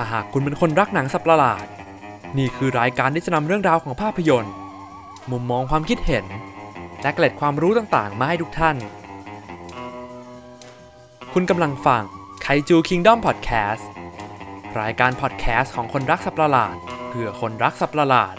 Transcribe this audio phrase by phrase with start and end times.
[0.00, 1.66] ถ้าหากคุณเป็นคนรักหนังสัตว์ประหลาด
[2.38, 4.54] นี่คือรายการที่จะนำเรื่องราวของภาพยนตร์
[5.30, 6.24] มุมมองความคิดเห็น
[7.02, 8.76] และเกล็ดความรู้ต่างๆ มาให้ทุกท่าน
[11.32, 12.02] คุณกำลังฟัง
[12.42, 13.88] ไคจูคิงดอมพอดแคสต์
[14.80, 16.76] รายการพอดแคสต์ของคนรักสัตว์ประหลาด
[17.08, 18.34] เพื่อคนรักสัตว์ประหลาด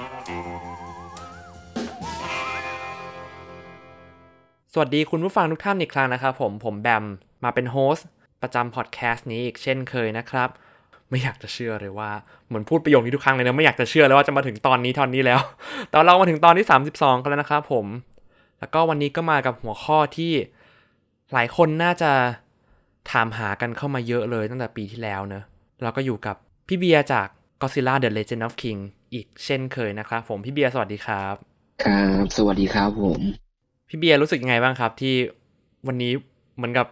[4.73, 7.05] สวัสดีคุณผู้ฟังทุกท่านอีกครั้งนะครับผมผมแบม
[7.43, 8.07] มาเป็น host
[8.41, 10.49] ประจำพอดแคสต์นี้อีกเช่นเคยนะครับ
[11.09, 12.09] ไม่อยากจะเชื่อเลยว่า
[12.47, 15.39] เหมือนพูดประโยคนี้ทุกครั้งเลยนะไม่อยากจะเชื่อเลยว่าจะมาถึงตอนนี้ตอนนี้แล้ว
[15.87, 17.85] แต่เรามาถึงตอนที่ 32 กันแล้วนะครับผม
[18.59, 20.31] แล้วก็วันนี้ก็มากับหัวข้อที่
[21.33, 22.11] หลายคนน่าจะ
[23.11, 25.43] ถามหากันเข้ามาเยอะเลยตั้งแต่ปีที่แล้วเนอะ
[25.83, 26.35] เราก็อยู่กับ
[26.67, 27.27] พี่เบียร์จาก
[27.61, 28.79] Godzilla The Legend of King
[29.13, 31.35] อีกเช่นเคยนะครับผมพี่เบียร์สวัสดีครับ
[31.83, 33.19] ครับสวัสดีครับผม
[33.89, 35.15] พี่เบียร์รู้สึกยังไงบ้างครับที่
[35.87, 36.13] วันนี้
[36.55, 36.87] เหมือนกับ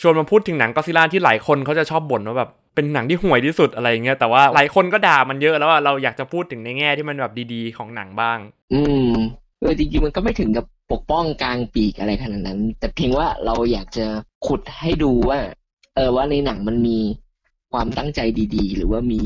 [0.00, 8.38] ชวนมาพูดถึงหนังก็ซิล่าที่หลายคนเขาจะชอบบ่นว่าแบบ เป็นหนังที่ห่วยที่สุดอะไรเงี้ยแต่ว่าหลายคนก็ด่ามันเยอะแล้วว่าเราอยากจะพูดถึงในแง่ที่มันแบบดีๆของหนังบ้าง
[8.72, 9.10] อืม
[9.60, 14.06] เออจริงๆมันก็ไม่ถึงกับปกป้องกลางปีกอะไรขนาดนั้น แต่เพียงว่าเราอยากจะ
[14.46, 15.38] ขุดให้ดูว่า
[15.94, 16.98] เออว่าในหนังมันมี
[17.72, 18.20] ความตั้งใจ
[18.54, 19.20] ดีๆ หรือว่ามี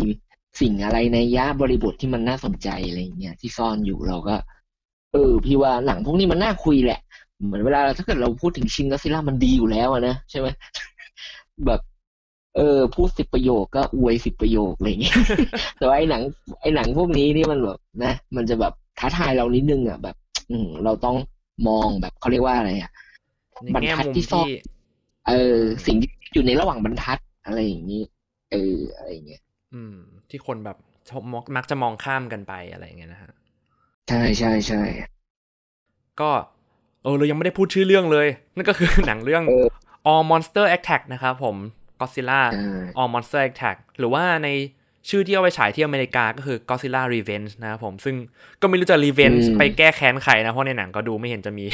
[0.61, 4.37] สิ่งอะไรในย่าบริบทที่มันน่าสนใจอะไรเงี้ยที่ซ่อนอยู่เราก็
[5.13, 7.01] เออ พี่ว่าหนังพวกนี้มันน่าคุยแหละ
[7.45, 10.47] เหมือนเวลาถ้าเกิดเราพูดถึงชินก็ซิล่ามันดีอยู่แล้วนะใช่ไหม
[11.67, 11.81] แบบ
[12.57, 15.17] เออพูดสิบประโยคก็อวยสิบประโยคอะไรอย่างเงี้ย
[15.79, 16.23] แต่ว่าไอ้หนัง
[16.61, 20.17] ไอ้หนังพวกนี้นี่มันแบบนะ มันจะแบบท้าทายเรานิดนึงอะแบบ
[20.51, 21.17] อืมเราต้อง
[21.69, 22.93] มองแบบเขาเรียกว่าอะไรอะ
[23.63, 24.55] ในแง่มุมบรรทัดที่ซ่อนที่
[25.29, 28.03] เออ สิ่งที่อยู่ในระหว่างบรรทัดอะไรอย่างนี้
[28.53, 29.43] เอออะไรอย่างเงี้ย
[29.75, 29.97] อืม
[30.31, 30.77] ที่คนแบบ
[31.09, 31.23] ชอบ
[31.57, 33.33] มักจะมองข้ามกันไปอะไรอย่างเงี้ยนะฮะ
[34.09, 34.83] ใช่ใช่ใช่
[36.21, 36.31] ก็
[37.03, 39.67] เออเรายังไม่ได้พูดชื่อเรื่องเลย นั่นก็คือหนังเรื่องเออ
[40.13, 41.57] All Monster Attack นะครับผม
[42.01, 42.63] Godzilla ใช่
[43.01, 44.49] All Monster Attack หรือว่าใน
[45.09, 48.17] ชื่อที่เอาไปฉายที่อเมริกาก็คือ Godzilla Revenge นะครับผมซึ่ง
[48.61, 51.67] ก็ไม่รู้จะ Revenge ไปแก้แค้นใครนะ เพราะในหนังก็ดูไม่เห็นจะมี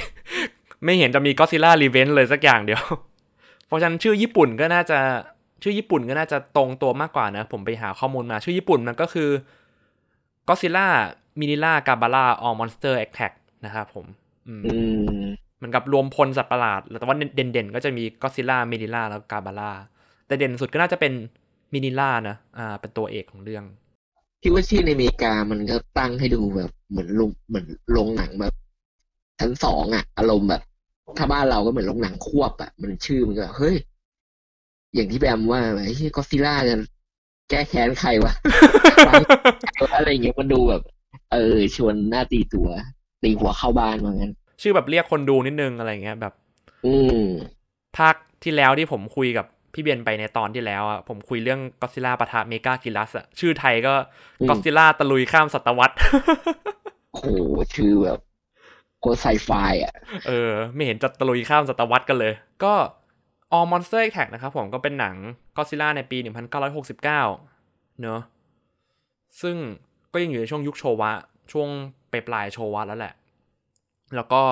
[0.84, 2.82] ไม่เห็นจะมี Godzilla Revenge เลยสักอย่างเดียว
[3.66, 4.98] เพราะฉะนั้นชื่อญี่ปุ่นก็น่าจะ
[5.62, 9.28] ชื่อญี่ปุ่นก็น่าจะตรงตัวมากกว่านะ ผมไปหาข้อมูลมาชื่อญี่ปุ่นมันก็คือ
[10.48, 10.86] Godzilla
[11.40, 13.32] Minilla Gabara All Monster Attack
[13.64, 14.06] นะครับผม
[14.48, 14.76] อืมอื
[15.22, 19.72] มเหมือนกับรวมพลสัตว์ประหลาด แต่ว่าเด่นๆ ก็จะมีก็ซิล่ามินิล่าแล้วกาบาร่า
[20.32, 21.12] แต่เด่นสุดก็น่าจะเป็น
[21.72, 23.64] มินิล่านะอ่าเป็นตัวเอกของเรื่อง
[24.40, 28.54] พี่ว่าชื่อในอเมริกามันก็ตั้งให้ดูแบบเหมือนลงเหมือนโรงหนังแบบ
[29.40, 30.62] ชั้นสองอะอารมณ์แบบ
[31.18, 33.76] ถ้าบ้านเราก็เหมือนโรงหนังควบอะมันชื่อมันก็เฮ้ย
[34.94, 36.76] อย่างที่แบมว่าไอ้ที่ก็ซิล่าจะ
[37.50, 38.32] แก้แค้นใครวะ
[39.94, 40.82] อะไรอย่างเงี้ยมันดูแบบ
[41.32, 42.68] เออ ชวนหน้าตีตัว
[43.22, 44.32] ตีหัวเข้าบ้านว่างั้น
[44.62, 46.32] ชื่อแบบเรียกคนดูนิดนึงอะไรเงี้ยแบบ
[46.86, 47.26] อืม
[47.98, 53.94] ภาคที่แล้วที่ผมคุยกับ พี่เบียนไปในตอนที่แล้วอะผมคุยเรื่องก็ซิล่าปะทะเมกากิลัสอะชื่อไทยก็
[54.40, 55.94] อืมก็ซิล่าตะลุยข้ามศตวรรษ
[57.12, 57.28] โอ้โห
[57.74, 58.18] ชื่อแบบ
[59.00, 59.50] โคตรไซไฟ
[59.84, 59.94] อะ
[60.26, 62.32] เออ ไม่เห็นจะตะลุยข้ามศตวรรษกันเลย
[62.64, 62.74] ก็
[63.56, 65.16] All Monster Attack นะครับผมก็เป็นหนัง
[65.56, 66.18] ก็ซิล่าในปี
[66.84, 67.02] 1969
[68.02, 68.20] เนอะ
[69.42, 69.56] ซึ่ง
[70.12, 71.10] ก็ยังอยู่ในช่วงยุคโชวะ
[71.52, 71.68] ช่วง
[72.12, 73.14] ปลายปลายๆโชวะแล้วแหละ
[74.16, 74.42] แล้วก็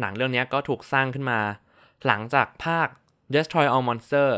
[0.00, 1.38] หนังเรื่องเนี้ยก็ถูกสร้างขึ้นมา
[2.06, 2.88] หลังจากภาค
[3.34, 4.30] Destroy All Monster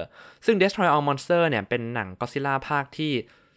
[0.45, 3.13] ซึ่ง Destroy All Monster เนี่ยเป็นหนังก็ซิล่าภาคที่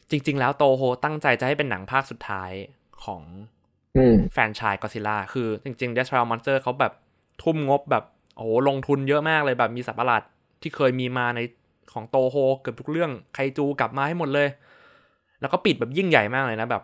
[0.09, 2.51] จริง ๆ แล้วโตโฮตั้งใจจะให้เป็นหนังภาคสุดท้าย
[3.03, 3.21] ของ
[3.97, 6.93] อืมแฟรนไชส์ก็อดซิลล่าคือจริง ๆ Destroy All Monster เขาแบบ
[7.43, 8.03] ทุ่มงบแบบ
[8.35, 10.21] โอ้โหลงทุนเยอะมากเลยแบบมีสัตว์ประหลาด
[10.61, 11.39] ที่เคยมีมาใน
[11.93, 14.49] ของโตโฮเกือบทุกเรื่องไคจูกลับมาให้หมดเลย
[15.41, 16.83] แล้วก็ปิดแบบยิ่งใหญ่มากเลยนะแบบ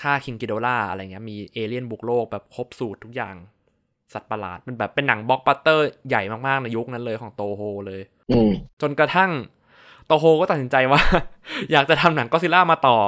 [0.00, 3.34] ฆ่าคิงกิโดล่าอะไรเงี้ยมีเอเลี่ยนบุกโลกแบบครบสูตรทุกอย่าง
[4.12, 9.30] สัตว์ประหลาด มันแบบเป็นหนังบล็อกบัสเตอร์ใหญ่มากๆในยุคนั้นเลยของโตโฮเลยอืมจนกระทั่ง
[10.06, 11.00] โตโฮก็ตัดสินใจว่า
[11.72, 12.98] อยากจะทำหนังก็อดซิลล่ามาต่อ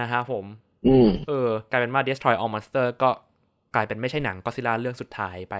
[0.00, 0.44] นะฮะผม
[0.86, 3.10] อืมเออกลายเป็นว่า Destroy All Monster ก็
[3.74, 5.54] กลายเป็นไม่ใช่หนังก็อดซิลล่าเรื่องสุดท้ายไป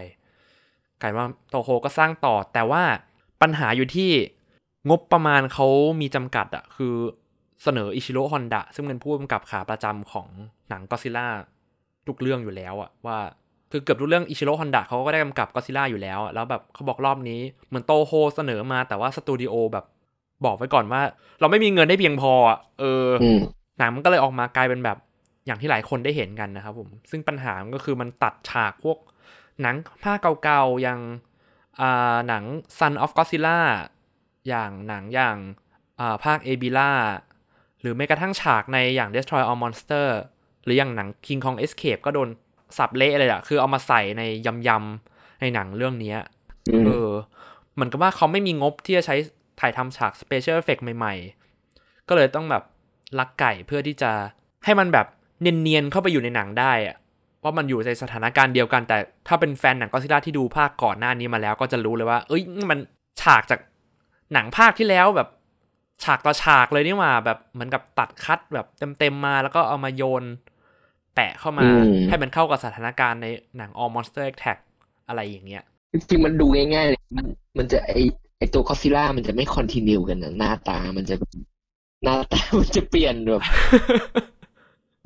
[1.01, 2.83] กลายว่าโตโฮก็สร้างต่อ แต่ว่า
[3.43, 4.11] ปัญหาอยู่ที่
[4.91, 5.67] งบประมาณเขา
[6.01, 6.95] มีจำกัดอะคือ
[7.63, 10.29] เสนออิชิโร่ฮอนดะซึ่งเป็นผู้กำกับขาประจำของ
[10.69, 11.29] หนังก็อดซิลล่า
[12.07, 13.19] ทุกเรื่องอยู่แล้วอะว่า
[13.73, 19.85] คือเกือบทุกเรื่องอิชิโร่ฮอนดะเขาก็ได้กำกับก็อดซิลล่าอยู่แล้วอะแล้วแบบเขาบอกรอบนี้เหมือนโตโฮเสนอมาแต่ว่าสตูดิโอแบบ
[20.45, 21.01] บอกไว้ก่อนว่า
[21.41, 23.41] เราไม่มีเงินให้เพียงพออะเอออืม
[23.79, 24.99] หนังมันก็เลยออกมากลายเป็นแบบ
[25.47, 28.99] อย่างที่หลายคนได้เห็นกันนะครับผมซึ่งปัญหามันก็คือมันตัดฉากพวก
[29.63, 31.01] หนังภาคเก่าๆอย่าง
[31.81, 32.45] อ่าหนัง
[32.79, 33.61] Son of Godzilla
[34.49, 35.37] อย่างหนังอย่าง
[36.01, 36.91] อ่าภาค a b i l a
[37.81, 40.07] หรือแม้กระทั่งฉากในอย่าง Destroy All Monster
[40.65, 42.29] หรืออย่างหนัง King Kong Escape ก็โดน
[42.79, 44.23] สับเละเลยอะคือเอามาใส่ใน
[44.69, 46.19] ยำๆในหนังเรื่องเนี้ย
[46.69, 47.11] อืมเออ
[47.75, 49.17] เหมือนกับว่าเขาไม่มีงบที่จะใช้
[49.61, 52.63] ถ่ายทำฉาก special effect ใหม่ๆ ก็เลยต้องแบบ
[53.19, 54.11] ลักไก่เพื่อที่จะ
[54.65, 55.07] ให้มันแบบ
[55.41, 56.97] เนียนๆเข้าไปอยู่ในหนังได้อะ
[57.43, 58.99] ว่ามันอยู่ในสถานการณ์เดียวกัน แต่
[59.29, 62.79] ถ้าเป็นแฟนหนังก็อดซิลล่าที่ดูภาคก่อนหน้านี้มาแล้วก็จะรู้เลยว่า เอ้ยนี่มัน
[63.23, 63.61] ฉากจาก
[64.33, 65.29] หนังภาคที่แล้วแบบ
[66.05, 68.67] ฉากต่อฉากเลยนี่หว่าแบบเหมือนกับตัดคัดแบบ
[68.99, 70.25] เต็มๆมา แล้วก็เอามาโยน
[71.15, 73.27] แปะเข้ามาอืมให้มันเข้ากับสถานการณ์ใน
[73.57, 74.59] หนัง All Monster Attack
[75.09, 75.63] อะไรอย่างเงี้ย
[75.93, 77.27] จริงๆมันดูง่ายๆเลยมัน
[77.59, 77.93] มันจะไอ
[78.39, 81.17] ไอตัวคอซิล่ามันจะไม่คอนติเนียกันนะหน้าตามันจะ
[82.05, 83.43] หน้าตามันจะเปลี่ยนแบบ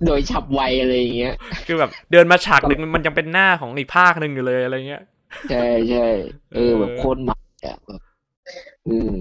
[0.06, 1.34] โดยฉับไวอะไรอย่างเงี้ย
[1.66, 5.02] คือแบบเดินมาฉากหนึ่งมันยังเป็นหน้าของอีกภาคหนึ่งอยู่เลยอะไรเงี้ย
[5.50, 6.06] ใช่ใช่
[6.54, 8.00] เออเออแบบโคตรมันอะแบบ
[8.88, 9.14] อืม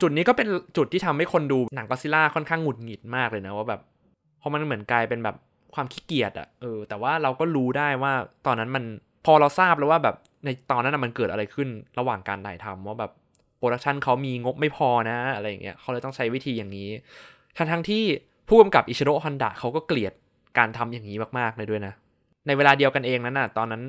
[0.00, 0.46] จุดนี้ก็เป็น
[0.76, 3.80] จุดที่ทำให้คนดูหนังก็อดซิลล่าค่อนข้างหงุดหงิดมากเลยนะว่าแบบ
[4.38, 5.36] เพราะมันเหมือนกลายเป็นแบบ
[5.74, 8.12] ความขี้เกียจอะเออ แต่ว่าเราก็รู้ได้ว่า
[8.46, 8.84] ตอนนั้นมัน
[9.26, 13.12] พอเราทราบแล้วว่าแบบในตอนนั้นมันเกิดอะไรขึ้นระหว่างการถ่ายทำว่าแบบ
[13.58, 16.88] production เขามีงบไม่พอนะอะไรอย่างเงี้ยเขาเลยต้องใช้วิธีอย่างนี้
[17.56, 18.04] ทั้งทั้งที่
[18.48, 20.12] ผู้กำกับอิชิโร่ฮอนดะเขาก็เกลียด
[20.58, 21.94] การทำอย่างนี้มากๆเลยด้วยนะ
[22.46, 23.82] ในเวลาเดียวกันเองนั้นน่ะตอนนั้น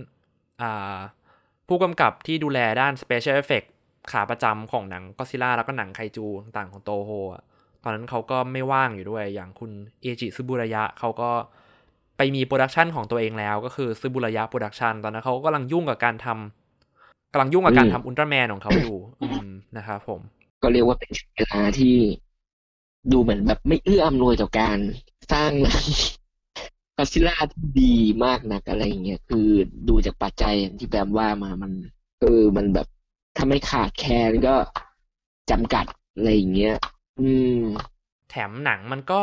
[1.68, 3.68] ผู้กำกับที่ดูแลด้าน Special Effect
[4.12, 7.44] ขาประจำของหนังก็อดซิลล่าแล้วก็หนังไคจูต่างๆของโตโฮอะ
[7.84, 9.72] ตอนนั้นเขาก็ไม่ว่างอยู่ด้วยอย่างคุณ
[10.02, 11.30] เอจิสึบุรายะเขาก็
[12.18, 20.22] ไปมี production ของตัวเองแล้วก็คือสึบุรายะ production ตอนนั้นเขากำลังยุ่งกับการทำกำลังยุ่งกับการอืมทำอุลตร้าแมนของเขาอยู่อืมนะครับผม
[20.64, 21.96] ก็เรียกว่าเป็นช่วงเวลาที่
[23.12, 24.78] ดูเหมือนแบบไม่เอื้ออำนวยต่อการ
[25.32, 25.86] สร้างหนัง
[26.98, 27.96] ก็อดซิลล่าที่ดี
[28.26, 29.48] มากนักอะไรอย่างเงี้ยคือ
[29.90, 31.72] ดูจากปัจจัยอย่างที่แบมว่ามามัน
[32.22, 32.88] เออมันแบบ
[33.38, 34.56] ถ้าไม่ขาดแคลนก็
[35.52, 36.76] จำกัดอะไรอย่างเงี้ย
[37.20, 37.60] อืม
[38.30, 39.22] แถมหนังมันก็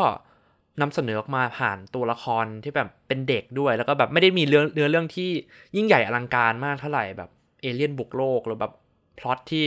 [0.81, 5.31] นำเสนอออกมาผ่านตัวละครที่แบบเป็นเด็กด้วย แล้วก็แบบไม่ได้มีเรื่องเนื้อเรื่องที่
[5.77, 7.31] ยิ่งใหญ่อลังการมากเท่าไหร่แบบ
[7.63, 8.73] เอเลี่ยนบุกโลกหรือแบบ
[9.19, 9.67] พล็อตที่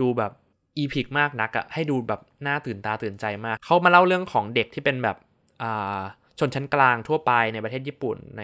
[0.00, 0.32] ดูแบบ
[0.78, 5.16] epic มากนักอะให้ดูแบบน่าตื่นตาตื่นใจมากเขามาเล่าเรื่องของเด็กที่เป็นแบบ
[5.62, 6.00] อ่า
[6.38, 8.42] ชนชั้นกลางทั่วไปในประเทศญี่ปุ่นใน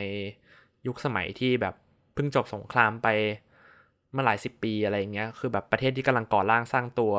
[0.86, 1.74] ยุคสมัยที่แบบ
[2.14, 3.08] เพิ่งจบสงครามไป
[4.12, 7.14] เมื่อหลายสิบปีอะไรอย่างเงี้ยคือแบบประเทศที่กำลังก่อร่างสร้างตัว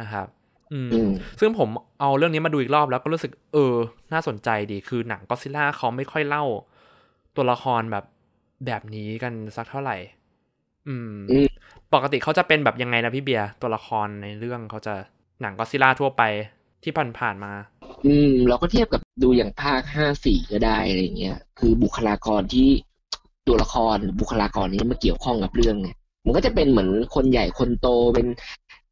[0.00, 0.26] นะครับ
[0.72, 1.10] อืมอืม
[1.40, 1.68] ซึ่งผม
[2.00, 3.74] เอาเรื่องนี้มาดูอีกรอบแล้วก็รู้สึกเออ
[4.12, 6.44] น่าสนใจดีคือหนังก็ซิล่าเขาไม่ค่อยเล่า
[7.36, 8.04] ตัวละครแบบ
[8.66, 9.96] แบบนี้กันสักเท่าไหร่
[10.88, 11.48] อืมอืม
[11.94, 14.94] ปกติเขาจะเป็นแบบยังไงนะพี่เบียร์ตัวละครในเรื่องเขาจะ
[15.40, 16.22] หนังก็ซิล่าทั่วไป
[16.84, 17.52] ที่ผ่านผ่านๆมา
[18.06, 22.68] อืม เราก็เทียบกับดูอย่างภาคห้าสี่ก็ได้อะไรเงี้ย คือบุคลากรที่
[23.48, 28.26] ตัวละครหรือบุคลากรนี้มาเกี่ยวข้องกับเรื่องเนี่ยมันก็จะเป็นเหมือนคนใหญ่คนโตเป็น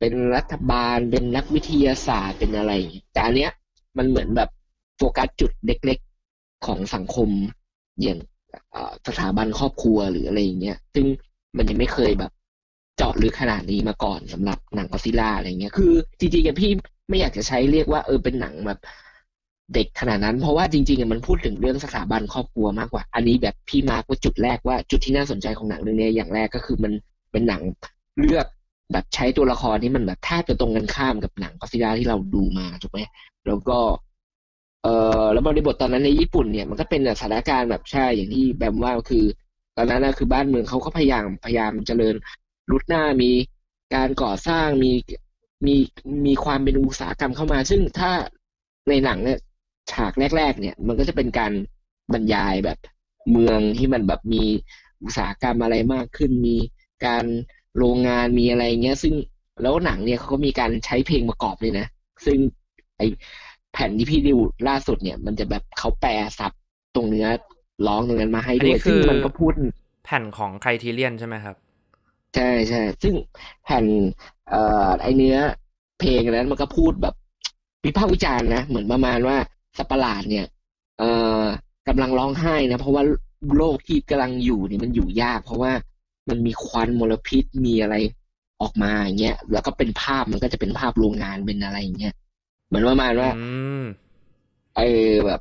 [0.01, 3.51] เป็นรัฐบาลเป็นนักวิทยาศาสตร์เป็นอะไรเงี้ยแต่อันเนี้ย
[3.99, 4.51] มันเหมือนแบบ
[4.97, 7.29] โฟกัสจุดเล็กๆของสังคม
[8.01, 8.19] อย่าง
[9.07, 11.07] สถาบันครอบครัวหรืออะไรอย่างเงี้ยซึ่ง
[11.57, 12.33] มันยังไม่เคยแบบ
[12.97, 16.71] เจาะลึกขนาดนี้มาก่อนสำหรับหนังกอซิล่าอะไรเงี้ยคือจริงๆอะพี่
[17.09, 18.81] ไม่อยากจะใช้เรียกว่าเออเป็นหนังแบบ
[19.75, 26.93] เด็กขนาดนั้น เพราะว่าจริงๆมันพูดถึงเรื่องสถาบันครอบครัวมากกว่า อันนี้แบบพี่มาร์กว่าจุดแรกว่าจุดที่น่าสนใจของหนังเรื่องนี้อย่างแรกก็คือมัน
[27.33, 27.63] เป็นหนัง
[28.19, 28.47] เลือก
[28.93, 33.01] แบบใช้ตัวละครที่มันแบบแทบจะตรงกันข้ามกับหนังก็ซิล่าที่เราดูมาถูกไหม
[33.47, 33.79] แล้วก็
[34.83, 34.89] เอ
[35.23, 39.25] อแล้วบริบทตอนนั้นในญี่ปุ่นเนี่ยมันก็เป็นสถานการณ์แบบใช่อย่างที่แบมว่าคือ
[39.77, 42.15] ตอนนั้นนะคือบ้านเมืองเขาก็พยายามพยายามเจริญ
[42.71, 43.31] รุดหน้ามี
[43.95, 44.93] การก่อสร้างมี
[45.67, 45.77] มี
[46.27, 48.11] มีความเป็นอุตสาหกรรมเข้ามา ซึ่งถ้า
[48.89, 49.39] ในหนังเนี่ย
[49.93, 51.53] ฉากแรก ๆ เนี่ย มันก็จะเป็นการ
[52.13, 52.79] บรรยายแบบ
[53.31, 54.45] เมืองที่มันแบบมี
[55.03, 56.57] อุตสาหกรรมอะไรมากขึ้น มี
[57.07, 57.25] การ
[57.79, 59.15] โรงงานมีอะไรเงี้ย ซึ่ง
[59.63, 61.87] แล้วหนังเนี่ยเขาก็มีการใช้เพลงประกอบเลยนะ
[62.27, 62.39] ซึ่ง
[62.99, 63.03] ไอ
[63.73, 66.53] แผ่นที่พี่ดูล่าสุดเนี่ย มันจะแบบเขาแปลซับ
[66.95, 67.29] ตรงเนื้อ
[67.87, 69.53] ร้องตรงนั้นมาให้อันด้นี้วยคืซึ่งอมันก็พูด
[70.05, 71.57] แผ่นของไคทีเลียนใช่ไหมครับ
[72.35, 73.15] ใช่ใช่ซึ่ง
[73.65, 73.85] แผ่น
[74.51, 75.37] เอ่อไอเนื้อ
[76.01, 77.15] เพลงอันนั้นมันก็พูดแบบ
[77.85, 79.37] วิพากษ์วิจารณ์นะเหมือนประมาณว่า
[79.77, 80.47] สัตว์ประหลาดเนี่ย
[80.99, 81.11] เอ่
[81.41, 81.43] อ
[81.89, 83.03] กำลังร้องไห้นะเพราะว่า
[83.57, 85.73] โลกที่กำลังอยู่เนี่ยมันอยู่ยาก เพราะว่า
[86.31, 87.95] มันมีควันมลพิษมีอะไร
[88.63, 92.15] ออกมาอย่างเงี้ยแล้วก็เป็นภาพมันก็จะเป็นภาพโรงงานเป็นอะไรอย่างเงี้ย
[92.69, 93.47] เหมือนประมาณว่าอื
[93.83, 93.85] ม
[94.77, 95.41] เออแบบ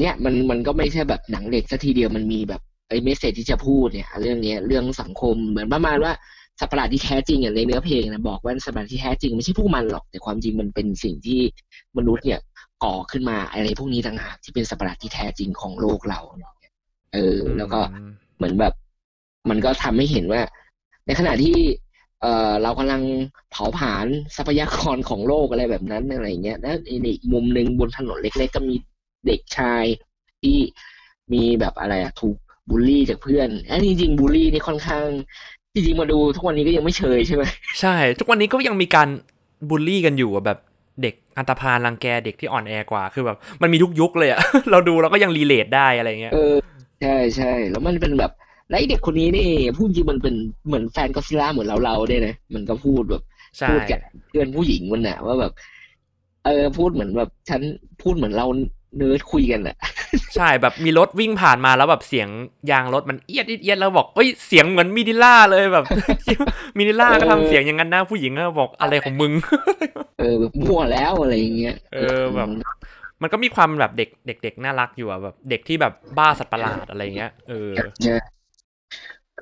[0.00, 6.12] เนี่ยมันมันก็ไม่ใช่แบบหนังเด็กสักทีเดียวมันมีแบบไอ้เมสเซจที่จะพูดเนี่ย เรื่องเนี้ย เรื่องสังคมเหมือนประมาณว่า
[6.60, 11.40] สัตว์ประหลาดที่แท้จริงอย่างในเนื้อเพลงนะบอกว่าสัตว์ประหลาดที่แท้จริงไม่ใช่พวกมันหรอกแต่ความจริงมันเป็นสิ่งที่
[11.98, 12.40] มนุษย์เนี่ย
[12.84, 16.52] ก่อขึ้นมาอะไรพวกนี้ต่างหากที่เป็นสัตว์ประหลาดที่แท้จริงของโลกเราเนี่ย
[17.14, 18.74] เออ แล้วก็อืมเหมือนแบบ
[19.50, 20.40] มันก็ทำให้เห็นว่า
[21.06, 21.56] ในขณะที่
[22.20, 23.02] เอ่อเรากำลัง
[23.50, 28.74] เผาผลาญทรัพยากรของโลกอะไรแบบนั้นอะไรอย่างเงี้ยแล้วในอีกมุมหนึ่งบนถนนเล็ก ๆ ก็มี
[29.26, 29.84] เด็กชาย
[30.42, 30.58] ที่
[31.32, 32.36] มีแบบอะไรอะถูก
[32.70, 35.06] บูลลี่จากเพื่อนอันจริงๆบูลลี่นี่ค่อนข้าง
[35.74, 37.44] จริงๆมาดูทุกวันนี้ก็ยังไม่เชยใช่ไหม
[37.80, 39.08] ใช่ ทุกวันนี้ก็ยังมีการ
[39.68, 40.58] บูลลี่กันอยู่อะแบบ
[41.02, 46.54] เด็กอันตพาลรังแกเด็กที่อ่อนแอกว่าคือแบบมันมีทุกยุคเลยอะเราดูเราก็ยัง relate ได้อะไรเงี้ยเออ
[47.02, 48.32] ใช่ใช่แล้วมันเป็นแบบ
[48.68, 50.34] แล้วไอ้เด็กคนนี้นี่พูดจริงมันเป็น
[50.66, 53.22] เหมือนแฟนก็อดซิลล่าเหมือนเราเราเนี่ยนะมันก็พูดแบบ
[53.58, 55.52] ใช่พูดกับเพื่อนผู้หญิงมันน่ะ ว่าแบบ
[56.44, 57.60] เออพูดเหมือนแบบฉัน
[58.02, 58.46] พูดเหมือนเรา
[58.96, 59.76] เนิร์ดคุยกันแหละ
[60.34, 62.28] ใช่แบบมีรถวิ่งผ่านมาแล้วแบบเสียง
[62.70, 65.84] ยางรถมันเอียดเอียดเอียดแล้วบอกเอ้ยเสียงเหมือนมินิล่าเลยแบบ
[66.78, 69.32] มินิล่าก็ทำเสียงอย่างนั้นนะผู้หญิงก็บอกอะไรของมึง
[70.18, 72.48] เออแบบมั่วแล้วอะไรอย่างเงี้ยเออแบบ
[73.22, 77.70] มันก็มีความแบบเด็กเด็กๆน่ารักอยู่อะแบบ เด็กที่แบบบ้าสัตว์ประหลาดอะไรเงี้ยเออ
[78.02, 78.16] ใช่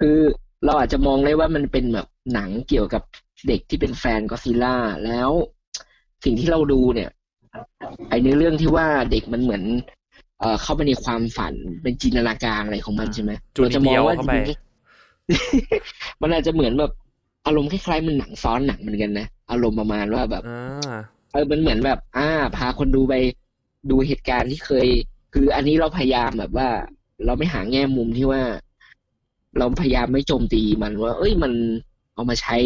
[0.02, 0.18] คือ
[0.64, 3.02] เราอาจจะมองได้ว่ามันเป็นแบบหนังเกี่ยวกับ
[3.48, 5.30] เด็กที่เป็นแฟนก็อดซิลล่าแล้ว
[6.24, 7.10] สิ่งที่เราดูเนี่ย
[8.08, 9.62] ไอ้ในเรื่องที่ว่าเด็กมันเหมือน
[10.40, 16.92] เอ่อเข้าไปในความฝันเป็นจินตนาการอะไรของมันใช่ไหมจูนิเราจะมเดีองยวว่าเข้าไปจริงๆมันอาจจะเหมือนแบบ
[17.46, 20.98] อารมณ์คล้ายๆมันหนังซ้อนหนังเหมือนกันนะอารมณ์ประมาณว่าแบบอ่า
[21.32, 23.14] เออมันเหมือนแบบ อ่า พาคนดูไป
[23.90, 24.86] ดูเหตุการณ์ที่เคย
[25.34, 26.68] คืออันนี้เราพยายามแบบว่า
[27.26, 28.42] เราไม่หาแง่มุมที่ว่า
[29.58, 31.52] เราพยายามไม่โจมตีมันว่า เอ้ยมัน
[32.14, 32.56] เอามาใช้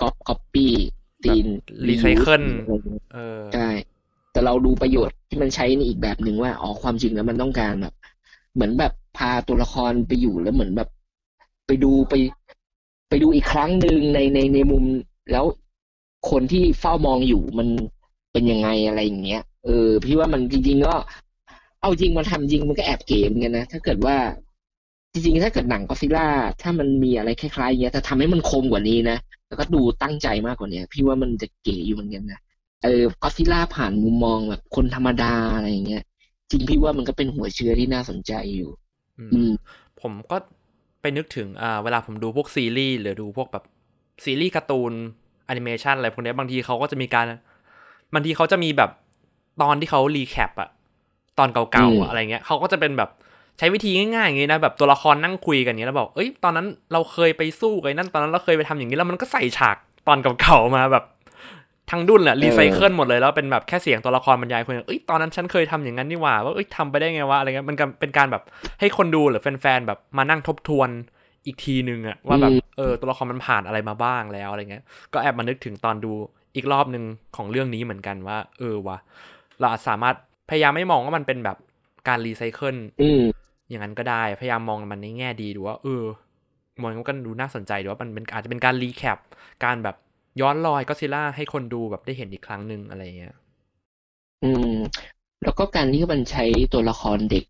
[0.00, 0.72] ก๊อปก๊อปปี้
[1.24, 1.46] ตีน
[1.88, 3.68] รีไซเคิลอะไรอย่างเงี้ยเออใช่
[4.32, 7.94] แต่เราดูประโยชน์ที่มันใช้ในอีกแบบหนึ่งว่าอ๋อความจริงแล้วมันต้องการแบบ
[8.54, 10.88] เหมือนแบบพาตัวละครไปอยู่แล้วเหมือนแบบ
[11.66, 12.14] ไปดูไป
[13.08, 14.84] ไปดูอีกครั้งหนึ่งในในในมุม
[15.32, 15.44] แล้ว
[16.30, 17.68] คนที่เฝ้ามองอยู่มัน
[18.32, 20.94] เป็นยังไงอะไรอย่างเงี้ย เออ พี่ว่ามันจริงๆก็
[21.80, 24.16] เอาจริงมาทำจริงมันก็แอบเก๋เหมือนกันนะถ้าเกิดว่า
[25.12, 26.26] จริงๆ ถ้าเกิดหนังก็อดซิลล่า
[26.62, 29.16] ถ้ามันมีอะไรคล้ายๆอย่างเงี้ยถ้าทำให้มันคมกว่านี้นะ
[29.48, 32.40] แล้วก็ดูตั้งใจมากกว่านี้พี่ว่ามันจะเก๋อยู่เหมือนกันนะ
[32.82, 36.02] เออก็อดซิลล่าผ่านมุมมองแบบคนธรรมดาอะไรอย่างเงี้ย
[36.50, 38.70] จริงพี่ว่ามันก็เป็นหัวเชื้อที่น่าสนใจอยู่
[39.18, 39.50] อืมอืม
[40.00, 40.36] ผมก็
[41.00, 43.64] ไปนึกถึงอ่าเวลาผมดูพวกซีรีส์หรือดูพวกแบบ
[44.24, 44.92] ซีรีส์การ์ตูน
[45.46, 47.26] แอนิเมชันอะไรพวกเนี้ยบางทีเขาก็จะมีการ
[48.14, 48.90] บางทีเขาจะมีแบบ
[49.62, 50.70] ตอนที่เขา recap อะ
[51.38, 53.10] ตอนเก่าอืๆมอะอะไรเงี้ยเขาก็จะเป็นแบบ
[53.58, 59.76] ใช้วิธีง่ายๆอย่างงี้นะแบบตัวละครนั่งคุยกันอย่างเงี้ยแล้วบอกเอ้ยตอนนั้นเราเคยไปสู้กันนั่นตอนนั้นเราเคยไปทำอย่างนี้แล้วมันก็ใส่ฉาก
[60.08, 61.04] ตอนเก่าๆมาแบบ
[61.90, 68.42] ทั้งดุนแหละรีไซเคิลหมดเลยแล้วเป็นแบบแค่เสียงตัวละครบรรยายคนเอ้ยตอนนั้นฉันเคยทำอย่างนั้นนี่หว่าว่าเอ้ยทำไปได้ไงวะอะไรเงี้ยมันก็เป็นการแบบ
[68.80, 70.88] ให้คนดูหรือแฟนๆแบบมานั่งทบทวน
[71.46, 74.82] อีกทีนึงอะว่าแบบอืมเออตัวละครมันผ่านอะไรมาบ้างแล้วอะไรเงี้ย
[75.12, 76.12] ก็แอบมานึกถึงตอนดู
[76.56, 77.04] อีกรอบหนึ่ง
[77.36, 78.98] ของเรื่องนี้เหมือนกันว่า เออวะ
[79.60, 80.16] เราอาจสามารถ
[80.50, 81.56] พยายามไม่มองว่ามันเป็นแบบ
[82.08, 82.76] การรีไซเคิล
[83.72, 86.04] อย่างนั้นก็ได้ พยายามมองมันในแง่ดีดูว่าเออ
[86.82, 89.18] มองก็ดูน่าสนใจดูว่ามันเป็นอาจจะเป็นการ recap
[89.64, 89.96] การแบบ
[90.40, 93.34] ย้อนรอยก็อดซิลล่าให้คนดูแบบได้เห็นอีกครั้งหนึ่งอะไรเงี้ย
[94.44, 94.76] อืม
[95.42, 97.44] แล้วก็การที่มันใช้ตัวละครเด็ก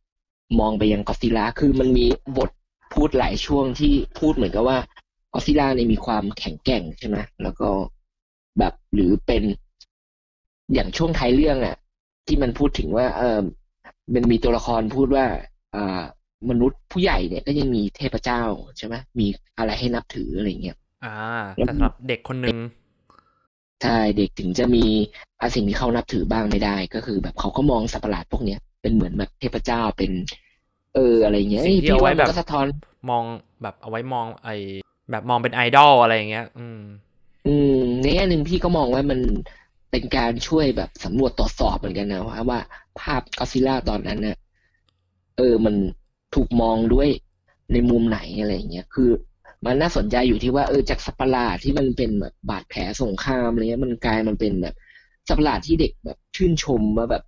[0.60, 2.50] มองไปยังก็ซิล่าคือมันมีบท
[2.92, 4.78] พูดหลายช่วงที่พูดเหมือนกับว่า
[5.32, 7.70] ก็ซิล่าเนี่ยมีความแข็งแกร่งใช่ไหมแล้วก็
[8.58, 9.42] แบบหรือเป็น
[10.74, 11.76] อย่างช่วงท้ายเรื่องอะ
[12.26, 13.38] ที่มันพูดถึงว่า เออ
[14.14, 15.24] มันมีตัวละครพูดว่า
[16.50, 18.42] มนุษย์ผู้ใหญ่เนี่ยก็ยังมีเทพเจ้า
[18.78, 19.26] ใช่ไหมมี
[19.58, 21.14] อะไรให้นับถืออะไรเงี้ยอ่า
[21.54, 22.58] แต่สำหรับเด็กคนหนึ่ง
[23.82, 24.84] ใช่เด็กถึงจะมี
[25.40, 30.12] อะสิ่งที่เขานับถือบ้างไม่ได้ ก็คือ แบบเขาก็มองสัตว์ประหลาดพวกเนี้ยเป็นเหมือนแบบเทพเจ้าเป็น
[30.94, 32.66] เอออะไรเงี้ยสิ่งที่พี่เอาไว้ว่าแบมันบก็สะท้อน
[33.10, 33.24] มอง
[33.62, 34.48] แบบเอาไว้มองไอ
[35.10, 36.80] แบบมองเป็นไอดอลอะไรเงี้ย อืม
[37.46, 39.20] อืมในแง่หนึ่งพี่ก็มองว่ามัน
[39.90, 42.60] เป็นการช่วยแบบสำรวจตรวจสอบเหมือนกันนะว่าว่า
[43.00, 44.36] ภาพก็อดซิลล่าตอนนั้นเนี่ย
[45.36, 45.74] เออมัน
[46.34, 47.08] ถูกมองด้วย
[47.72, 49.10] ในมุมไหนอะไรอย่างเงี้ยคือ
[49.64, 54.74] มันน่าสนใจอยู่ที่ว่าเออจากสัตว์ประหลาดที่มันเป็นแบบบาดแผลสงครามอะไรเงี้ยมันกลายมันเป็นแบบ
[55.28, 57.22] สัตว์ประหลาดที่เด็กแบบชื่นชมว่าแบบ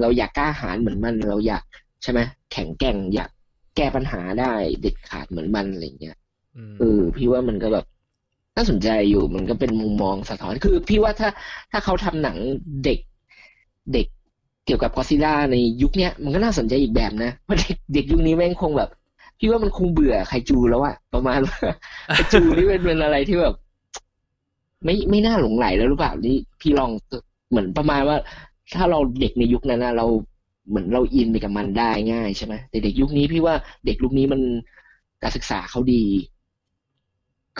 [0.00, 1.62] เราอยากกล้าหาญเหมือนมันเราอยาก
[2.02, 2.20] ใช่ไหม
[2.52, 3.30] แข็งแกร่งอยาก
[3.76, 6.16] แก้ปัญหาได้เด็ดขาดเหมือนมันอะไรเงี้ย
[6.56, 7.86] อืมเออพี่ว่ามันก็แบบ
[8.56, 11.30] น่าสนใจอยู่มันก็เป็นมุมมองสะท้อนคือ พี่ว่าถ้า
[11.70, 12.36] ถ้าเขาทำหนัง
[12.84, 12.98] เด็ก
[13.92, 14.06] เด็ก
[14.66, 18.90] เกี่ยวกับกอซิลล่าในยุคเนี้ยมันก็น่าสนใจอีกแบบนะเพราะเด็กเด็กยุคนี้แม่งคงแบบ
[19.38, 21.58] พี่ว่ามันคงเบื่อไคจูแล้วอะประมาณว่า
[22.14, 23.54] ไคจูนี่เป็นเป็นอะไรที่แบบ
[24.84, 26.90] ไม่ไม่น่าหลงไหลแล้วหรือเปล่านี่พี่ลอง
[27.50, 28.16] เหมือนประมาณว่า
[28.74, 30.06] ถ้าเราเด็กในยุคนั้นนะเรา
[30.68, 33.54] เหมือนเราอินไปกับมันได้ง่ายใช่ไหมแต่เด็กยุคนี้พี่ว่า
[33.86, 34.40] เด็กยุคนี้มัน
[35.22, 36.02] การศึกษาเขาดี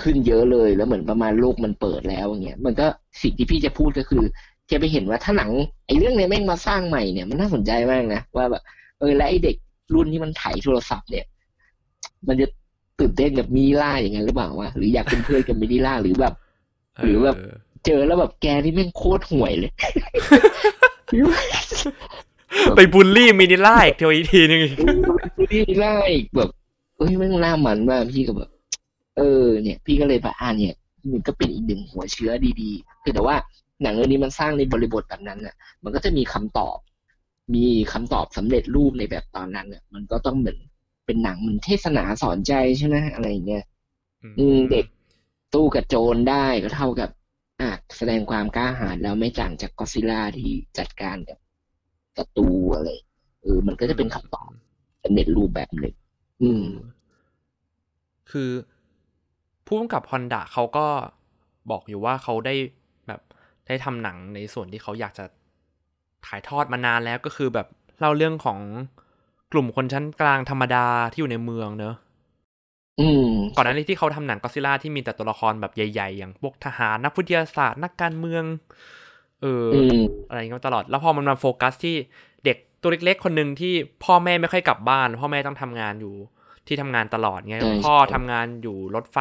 [0.00, 2.86] ขึ้นเยอะเลยแล้วเหมือนประมาณโลกมันเปิดแล้วอย่างเงี้ยมันก็
[3.22, 4.24] สิ่งที่พี่จะพูดก็คือ
[4.70, 5.50] จะไปเห็นว่าถ้าหนัง
[5.86, 8.62] ไอ้เรื่องเนี้ยแม่งมาสร้างใหม่เนี่ยมันน่าสนใจมากนะว่าแบบ
[8.98, 9.56] เออและไอ้เด็ก
[9.94, 11.24] รุ่นที่มันถ่ายโทรศัพท์เนี่ย
[12.28, 12.46] มันจะ
[12.98, 16.34] ตื่นเต้นกับมินิล่าอย่างนั้นหรือเปล่าวะหรืออยากเป็นเพื่อนกับมินิล่าหรือแบบ
[17.04, 17.36] หรือแบบ
[17.86, 19.72] เจอแล้วแบบแกนี่แม่งโคตรห่วยเลย
[22.76, 24.74] ไปบูลลี่มินิล่าอีกทีอีกทีนึงอีก
[25.38, 26.50] มินิล่าอีกแบบ
[26.96, 28.50] เอ้ยแม่งน่ามันมากพี่ก็แบบ
[29.16, 30.76] เออเนี่ย พี่ก็เลยแบบอ่าเนี่ย
[31.12, 32.30] มันก็เป็นอีกหนึ่งหัวเชื้อ
[32.60, 33.36] ดีๆคือแต่ว่า
[33.82, 35.54] หนังเรื่องนี้มันสร้างในบริบทแบบนั้นน่ะ
[35.84, 36.78] มันก็จะมีคำตอบ
[37.54, 40.58] มีคำตอบสำเร็จรูปในแบบตอนนั้นน่ะ มันก็ต้องเหมือน
[41.06, 43.64] เป็นหนังเหมือนเทศนาสอนใจใช่ไหมอะไรอย่างเงี้ย
[44.38, 44.86] อืมเด็ก
[45.52, 47.10] สู้กับโจรได้ก็เท่ากับ
[47.60, 51.38] อะแสดงความกล้าหาญแล้วไม่ต่างจากก็อดซิลล่าที่จัดการกับ
[52.16, 52.90] ศัตรูอะไร
[53.42, 54.50] เออมันก็จะเป็นคำตอบ
[55.04, 55.94] สำเร็จรูปแบบหนึ่ง
[56.42, 56.64] อืม
[58.30, 58.50] คือ
[59.66, 60.86] ผู้กำกับฮอนดะเขาก็
[61.70, 62.85] บอกอยู่ว่าเขาได้แบบ
[63.66, 65.24] ได้ทำหนังในส่วนที่เขาอยากจะ
[66.26, 67.66] ถ่ายทอดมานานแล้วก็คือแบบ
[67.98, 68.58] เล่าเรื่องของ
[69.52, 71.94] กลุ่มคนชั้นกลางธรรมดาที่อยู่ในเมืองเนอะ
[73.00, 78.44] อืมก่อนหน้านี้ที่เขาทำหนังก็อดซิลล่าที่มีแต่ตัวละครแบบใหญ่ ๆ อย่างพวกทหารนักวิทยาศาสตร์นักการเมือง
[79.42, 81.96] เอออืมอะไรอย่างเงี้ยตลอด แล้วพอมันมาโฟกัสที่
[82.44, 83.72] เด็กตัวเล็ก ๆ คนหนึ่งที่
[84.04, 86.14] พ่อแม่ไม่ค่อยกลับบ้าน พ่อแม่ต้องทำงานอยู่
[86.66, 89.18] ที่ทำงานตลอดเงี้ยใช่พ่อใช่ทำงานอยู่รถไฟ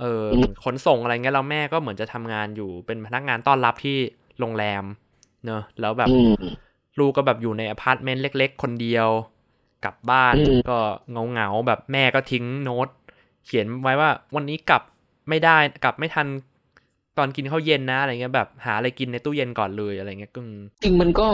[0.00, 3.96] เอออืมขนส่งอะไรเงี้ยแล้วแม่ก็เหมือนจะทำงานอยู่เป็นพนักงานต้อนรับที่
[4.40, 4.84] โรงแรม
[5.46, 9.08] เนอะแล้วแบบอืมลูกก็แบบอยู่ในอพาร์ตเมนต์เล็ก ๆ คนเดียว
[9.84, 10.78] กลับบ้านอืมก็
[11.12, 12.88] เหงาเหงาๆแบบแม่ก็ทิ้งโน้ต
[13.46, 14.82] เขียนไว้ว่าวันนี้กลับ
[15.28, 16.26] ไม่ได้กลับไม่ทัน
[17.18, 21.26] ตอนกินข้าวเย็นนะอะไรเงี้ยแบบหาอะไรกินในตู้เย็นก่อนเลยอะไรเงี้ยก็อืมจริงมันก็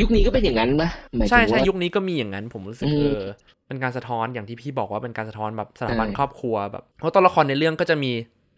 [0.00, 3.20] ยุคนี้ก็เป็นอย่างนั้นปะหมายถึใช่งใช่ว่ายุคนี้ก็มีอย่างนั้น ผมรู้สึกอืมเออ
[3.66, 8.12] เป็นการสะท้อนอย่างที่พี่บอกว่าเป็นการสะท้อนแบบสถาบันใช่ครอบครัวแบบเพราะตัวละครในเรื่องก็จะมี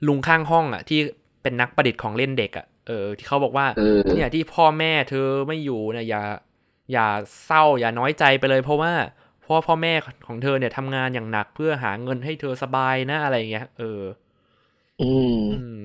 [0.07, 1.01] ลุงข้างห้องอะที่
[1.43, 6.23] เป็นนักประดิษฐ์ของเล่นเด็กอะเออที่เขาบอกว่าเออเนี่ยที่พ่อแม่เธอไม่อยู่เนี่ยอย่า
[6.93, 7.07] อย่า
[7.47, 8.93] เศร้าอย่าน้อยใจไปเลย เพราะว่า
[9.41, 9.93] เพราะว่าพ่อแม่
[10.27, 14.01] ของเธอเนี่ยทำงานอย่างหนักเพื่อหาเงินให้เธอสบายนะอะไรอย่างเงี้ยเออ
[15.03, 15.83] อืมอืม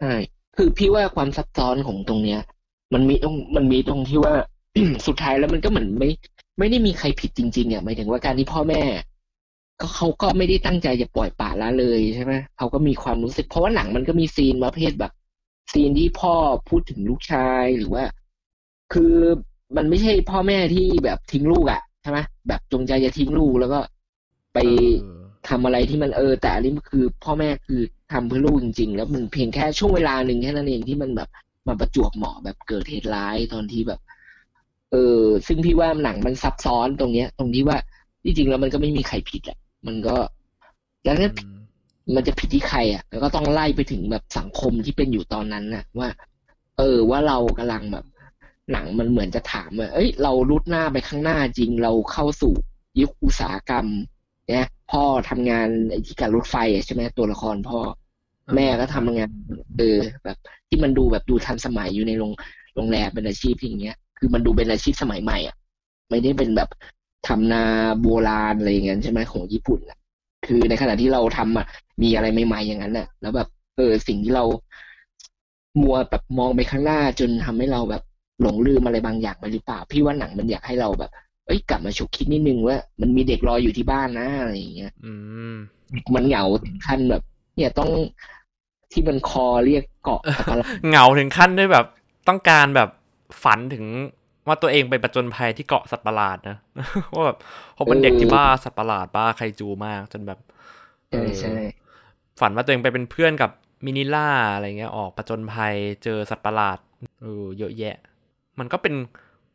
[0.00, 0.14] ใช่
[0.56, 2.40] คือพี่ว่าความซับซ้อนของตรงเนี้ย
[2.94, 4.34] มันมีตรงมันมีตรงที่ว่า
[5.06, 6.10] สุดท้ายแล้วมันก็เหมือนไม่
[6.62, 8.82] ไม่ได้มีใครผิดจริงๆอะหมายถึงว่าการที่พ่อแม่
[9.80, 15.12] ก็เขาก็ไม่ได้ตั้งใจจะปล่อยปละละเลยใช่ไหมเขาก็มีความรู้สึก เพราะว่าหนังมันก็มีซีนประเภทแบบ
[15.72, 16.34] ซีนที่พ่อ
[16.68, 18.04] พูดถึงลูกชายหรือว่า
[18.92, 19.14] คือ
[19.76, 23.80] มันไม่ใช่พ่อแม่ที่แบบทิ้งลูกอะใช่ไหมแบบจงใจจะทิ้งลูกแล้วก็
[24.54, 24.58] ไป
[25.00, 27.80] เออทำอะไรที่มันเออ แต่อันนี้มันคือพ่อแม่คือ
[28.12, 31.28] ทำเพื่อลูกจริง ๆ แล้วมันเพียงแค่ช่วงเวลาหนึ่งแค่นั้นเองที่มันแบบ
[31.68, 34.00] มาประจวบเหมาะแบบเกิดเหตุร้ายตอนที่แบบ
[34.92, 37.78] เออซึ่งพี่ว่าหนังมันซับซ้อนตรงเนี้ย ตรงที่ว่า
[38.24, 40.16] ที่จริงแล้วมันก็ไม่มีใครผิดอะมันก็
[41.04, 41.56] แล้วถ้าอืม
[42.14, 46.08] มันจะผิดที่ใครอะแล้วก็ต้องไล่ไปถึงแบบสังคมที่เป็นอยู่ตอนนั้นน่ะ ว่า
[46.78, 48.04] เออ ว่าเรากำลังแบบ
[48.72, 52.52] หนังมันเหมือนจะถามว่าเอ้ย เราลุดหน้าไปข้างหน้าจริง เราเข้าสู่
[53.00, 53.86] ยุคอุตสาหกรรม
[54.50, 57.78] เนี่ยพ่อทำงานไอ้ที่การรถไฟอะใช่ไหมตัวละครพ่อ
[58.56, 59.30] แม่ก็ทำงาน
[59.78, 60.36] เออ แบบ
[60.68, 62.32] ที่มันดูแบบดูทันสมัยอยู่ในโรง
[62.76, 65.56] โรงแรมเป็นอาชีพที่อย่างเงี้ย คือมันดูเป็นอาชีพสมัยใหม่อะ
[66.10, 66.68] ไม่ได้เป็นแบบ
[67.28, 67.64] ทำนา
[68.00, 69.98] โบราณอะไรอย่างเงี้ยใช่ไหมของญี่ปุ่นอะ
[70.46, 71.66] คือในขณะที่เราทำอะ
[72.02, 74.44] มีอะไรใหม่ๆอย่างนั้นน่ะ แล้วแบบเออสิ่งที่เรา
[75.80, 78.02] มัวแบบมองไปข้างหน้าจนทำให้เราแบบ
[78.42, 81.10] หลงลืมอะไรบางอย่างไปหรือเปล่า พี่ว่าหนังมันอยากให้เราแบบ
[81.46, 85.12] เอ้ยกลับมาฉุกคิดนิดนึงว่า มันมีเด็กรออยู่ที่บ้านนะอะไรอย่างเงี้ยอื
[85.52, 85.54] ม
[86.14, 87.22] มันเหงาถึงขั้นแบบ
[87.56, 87.90] เนี่ยต้อง
[88.92, 91.86] ที่มันคอเรียกเกาะสักการะเหงาถึงขั้นด้วยแบบ
[92.28, 92.88] ต้องการแบบ
[93.42, 93.84] ฝันถึง
[94.46, 96.56] ว่าตัวเองไปประจนภัยที่เกาะสัตว์ประหลาดนะ
[97.14, 97.38] ว่าแบบ
[97.74, 100.38] เขาเป็นเด็กที่บ้าสัตว์ประหลาดบ้าไคจูมากจนแบบ
[101.10, 101.54] เอใช่อใช่
[102.40, 103.50] ฝันว่าตัวเองไปเป็นเพื่อนกับ
[103.84, 106.78] มินิล่าอะไรเงี้ยออกประจนภัยเจอสัตว์ประหลาด
[107.22, 107.96] เออเยอะแยะ
[108.58, 108.94] มันก็เป็น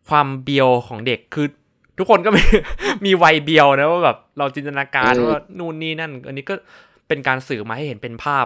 [0.10, 1.48] ความเบียวของเด็กคือ
[1.98, 2.44] ทุกคนก็มี
[3.06, 6.56] มีวัยเบียวนะว่าแบบเราจินตนาการว่านู่นนี่นั่น อันนี้ก็
[7.08, 8.46] เป็นการสื่อมาให้เห็นเป็นภาพ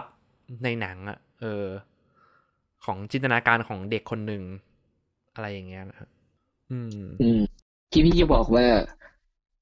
[0.64, 1.66] ในหนังอะเออ
[2.84, 4.42] ของจินตนาการของเด็กคนหนึ่ง
[5.34, 6.08] อะไรอย่างเงี้ยนะครับ
[6.70, 6.90] อืม
[7.22, 7.40] อืม
[7.90, 8.66] ที่พี่จะบอกว่า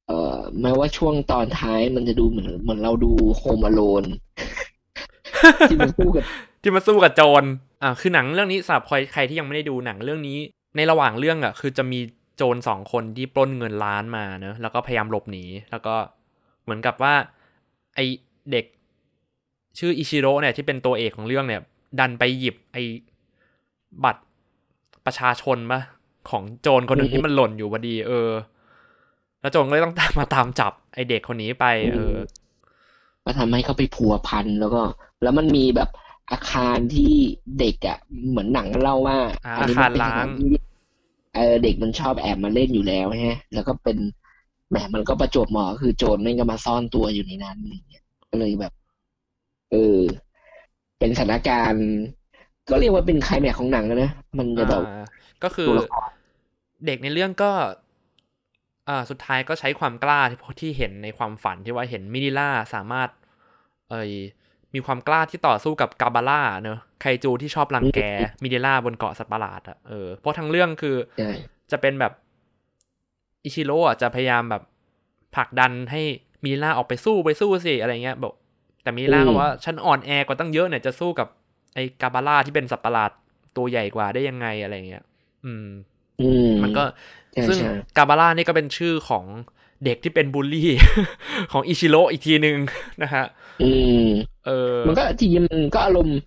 [0.07, 4.05] เอ่อแม้ว่าช่วงตอนท้ายมันจะดูเหมือนเหมือนเราดูโฮมอโลน
[5.71, 6.25] ที่มันสู้กับ
[6.63, 7.45] ที่มาสู้กับโจร
[7.83, 10.39] อ่าคือหนังเรื่องนี้สำหรับใครใครที่ยังไม่ได้ดูหนังเรื่องนี้
[10.77, 12.01] ในระหว่างเรื่องอะ คือจะมี
[12.37, 15.95] โจรสองคนที่ปล้นเงินล้านมาเนอะแล้วก็พยายามหลบหนีแล้วก็
[16.63, 17.15] เหมือนกับว่า
[17.95, 18.01] ไอ
[18.53, 18.67] เด็ก
[19.79, 21.63] ชื่ออิชิโร่เนี่ยที่เป็นตัวเอกของเรื่องเนี่ย
[22.01, 22.77] ดันไปหยิบไอ
[24.05, 24.23] บัตร
[25.07, 25.81] ประชาชนปะ
[26.31, 28.31] ของโจรคนหนึ่งที่มันหล่นอยู่พอดี เออ
[29.41, 32.15] แล้วโจรก็เลยต้องตามมาตามจับไอเด็กคนนี้ไป เออ
[33.25, 34.83] ก็ทำให้เขาไปพัวพันแล้วก็
[35.23, 35.91] แล้วมันมีแบบ
[36.31, 37.13] อาคารที่
[37.59, 40.53] เด็กอะ เหมือนหนังเล่าว่าอ่านี้มันเป็นอาคารล้างสถนที่
[41.35, 43.99] เออเด็กมันชอบแอบมาเล่นอยู่แล้วฮะ แล้วก็เป็น
[44.71, 48.73] แหมมันก็ประจวบเหมาะคือโจรนี่ก็มาซ่อนตัวอยู่ในนั้นอะไรเงี้ยก็เลยแบบ
[49.71, 49.99] เออ
[50.99, 51.87] เป็นสถานการณ์
[52.69, 55.05] ก็เรียกว่าเป็นไคลแม็กซ์ของหนังอะนะมันจะแบบอ่า
[55.45, 56.09] ก็คือตัวละคร
[56.87, 57.51] เด็กในเรื่องก็
[58.89, 63.09] อ่าสุดท้ายก็ใช้ความกล้าที่ที่เห็นในความฝันที่ว่าเห็นมินิล่าสามารถ
[63.91, 64.11] เอย
[64.75, 68.01] มีความกล้าที่ต่อสู้กับกาบาร่าเนอะไคจูที่ชอบรังแก
[68.43, 71.31] มิเดล่าบนเกาะสัตว์ประหลาดอะเออเพราะทั้งเรื่องคือใช่
[71.71, 72.13] จะเป็นแบบ
[73.45, 74.63] อิชิโร่อะจะพยายามแบบ
[75.37, 76.03] ผลักดันให้
[76.43, 78.33] มิเดล่าออกไปสู้ไปสู้สิอะไรเงี้ยบอก
[78.83, 81.29] แต่มิเดล่าก็ว่าฉันอ่อนแอกว่าตั้งเยอะเนี่ยจะสู้กับ
[81.75, 83.11] ไอ้กาบาร่าที่เป็นสัตว์ประหลาด
[83.57, 85.05] ตัวใหญ่กว่าได้ยังไงอะไรเงี้ย
[85.45, 85.67] อืม
[86.21, 86.83] อืมมันก็
[87.33, 89.25] ใช่ซึ่งใช่กาบาร่านี่ก็เป็นชื่อของ
[89.85, 90.71] เด็กที่เป็นบูลลี่
[91.53, 92.57] ของอิชิโร่อีกทีหนึ่ง
[93.03, 93.25] นะฮะ
[93.63, 93.71] อื
[94.05, 94.07] ม
[94.47, 96.19] เออ มันก็จริงๆมันก็อารมณ์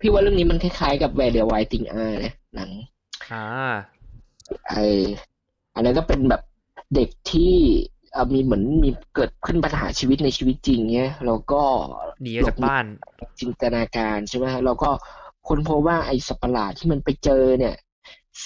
[0.00, 2.70] พี่ว่าเรื่องนี้มันคล้ายๆกับ Where the Wild Thing Are นะหนัง
[3.32, 3.46] อ่า
[4.68, 4.74] ไอ
[5.74, 6.42] อันนั้นก็เป็นแบบ
[6.94, 7.54] เด็กที่
[7.88, 7.99] เอ่อ
[8.32, 11.62] มีเหมือนมีเกิดขึ้นปัญหาชีวิตในชีวิตจริงเนี่ยแล้วก็
[12.22, 12.84] หนีออกจากบ้าน
[13.40, 14.90] จินตนาการใช่ไหมแล้วก็
[15.48, 17.74] ค้นพบว่าไอ้สัตว์ประหลาดที่มันไปเจอเนี่ย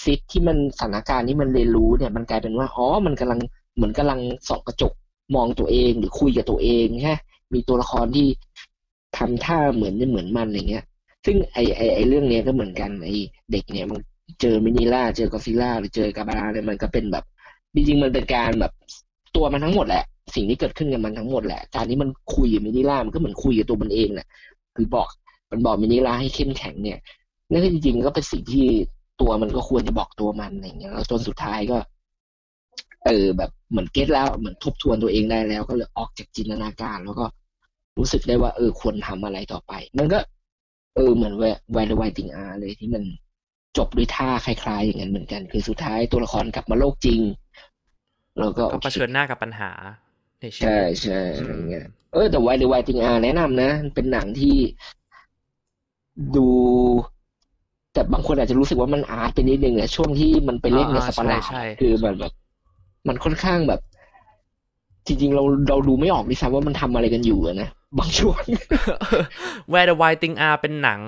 [0.02, 3.40] sit ที่มันสถานการณ์ที่มันเรียนรู้เนี่ย มันกลายเป็นว่าอ๋อมันกำลัง
[3.76, 4.92] เหมือนกำลังส่องกระจก
[5.34, 7.16] มองตัวเองหรือคุยกับตัวเองใช่ไหม
[7.54, 8.28] มีตัวละครที่
[9.16, 10.84] ทำท่าเหมือนเหมือนมันอะไรเงี้ย
[11.26, 13.08] ซึ่งไอไอไอเรื่องเนี้ยก็เหมือนกันไอ
[13.52, 13.98] เด็กเนี่ยมัน
[14.40, 17.24] เจอมินิล่าเจอก็อดซิลล่าหรือเจอกาบาราเนี่ยมันก็เป็นแบบ
[17.74, 18.72] จริงๆมันเป็นการแบบ
[19.36, 24.26] ตัวมันทั้งหมดแหละ สิ่งที่เกิดขึ้นกับมันทั้งหมดแหละ การที่มันคุยกับมินิล่ามันก็เหมือนคุยกับตัวมันเองแหละ
[24.76, 25.08] คือบอก
[25.50, 26.98] มันบอกมินิล่าให้เข้มแข็งเนี่ย
[27.50, 28.66] นั่นจริงๆก็เป็นสิ่งที่
[29.20, 31.78] ตัวมันก็ควรจะบอกตัวมันอย่างเงี้ยแล้วจนสุดท้ายก็
[33.04, 37.26] เออแบบเหมือนเก็ตแล้วเหมือนทบทวนตัวเองได้แล้ว ก็เลยออกจากจินตนาการ แล้วก็
[37.98, 40.18] รู้สึกได้ว่า เออควรทำอะไรต่อไป มันก็
[40.94, 43.04] เออเหมือนแวร์ไวติงอาร์เลยที่มัน
[43.76, 47.20] จบด้วยท่าคล้ายๆ อย่างนั้นเหมือนกัน คือสุดท้ายตัวละครกลับมาโลกจริง
[48.38, 49.70] แล้วก็ก็เผชิญหน้ากับปัญหา
[50.40, 54.56] ในชีวิใช่ตใช่อะไรเงี้ยเออแต่ไวไวติงอาแนะนำนะมันเป็นหนังที่
[56.34, 56.48] ดู
[57.92, 62.32] แต่บางคนอาจจะรู้สึกว่ามันอาร์ตไปนิดนึงอะช่วงที่มันไปเล่นในอ่าสัตว์ประหลาดใช่ใช่คือมันแบบ
[63.08, 63.80] มันค่อนข้างแบบ
[65.06, 67.68] จริงๆ เราเราดูไม่ออกดิซ้ำว่ามันทำอะไรกันอยู่อะนะ
[67.98, 68.40] บางช่วง
[69.72, 71.00] Where the Wild Thing Are เป็นหนัง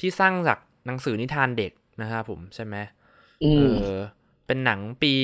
[0.00, 2.76] ที่สร้างจากหนังสือนิทานเด็กนะครับผมใช่ไหม
[3.42, 3.90] อืเอมอ
[4.46, 5.14] เป็นหนังปี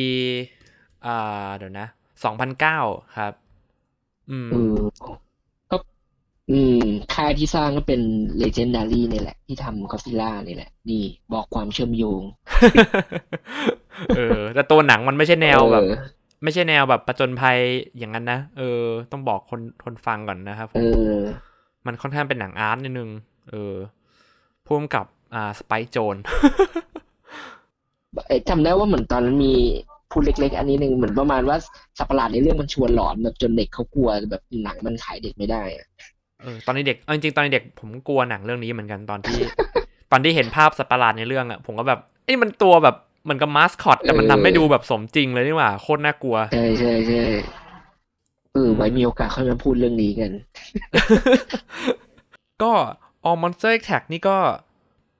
[1.06, 1.86] อ่าเดี๋ยวนะ
[2.24, 2.78] สองพันเก้า
[3.18, 3.32] ครับ
[4.30, 4.76] อืมเออ
[5.70, 5.76] ก็
[6.50, 6.80] อืม
[7.14, 8.00] ค่ายที่สร้างก็เป็น
[8.42, 12.22] Legendary นี่แหละ ที่ทำ Godzilla นี่แหละ นี่บอกความเชื่อมโยง
[14.16, 15.94] เออ แต่ตัวหนังมันไม่ใช่แนวแบบเออ
[16.42, 17.58] ไม่ใช่แนวแบบประจนภัย
[17.98, 21.16] อย่างนั้นนะ เออ ต้องบอกคนคนฟังก่อนนะครับผเอมอ
[21.86, 23.10] มันค่อนข้างเป็นหนังอาร์ตนิดนึง
[23.50, 23.74] เออ
[24.66, 26.16] พ่วงกับอ่าสไปโจน
[28.26, 29.54] เอ้ยจำได้ว่าเหมือนตอนนั้นมี
[30.16, 31.57] พูดเล็ก ๆ อันนี้หนึ่งเหมือนประมาณว่า
[31.98, 35.87] สัตว์ประหลาดในเรื่องมันชวนหลอนแบบจนเด็กเขากลัวแบบหนังมันขายเด็กไม่ได้อะ
[36.40, 39.38] เออตอนนี้เด็กเอาจริงๆตอนนี้เด็กผมกลัวหนังเรื่องนี้เหมือนกันตอนที่
[40.11, 47.24] ตอนที่เห็นภาพสัตว์ประหลาดในเรื่องอะผมก็แบบเอ้ยมันตัวแบบเหมือนกับมาสคอตแต่มันทำให้ดูแบบสมจริงเลยนี่หว่าโคตรน่ากลัวใช่ใช่ใช่
[48.52, 50.31] เออไว้มีโอกาสค่อยมาพูดเรื่องนี้กัน
[52.62, 52.72] ก็
[53.29, 54.37] All Monster Attack นี่ก็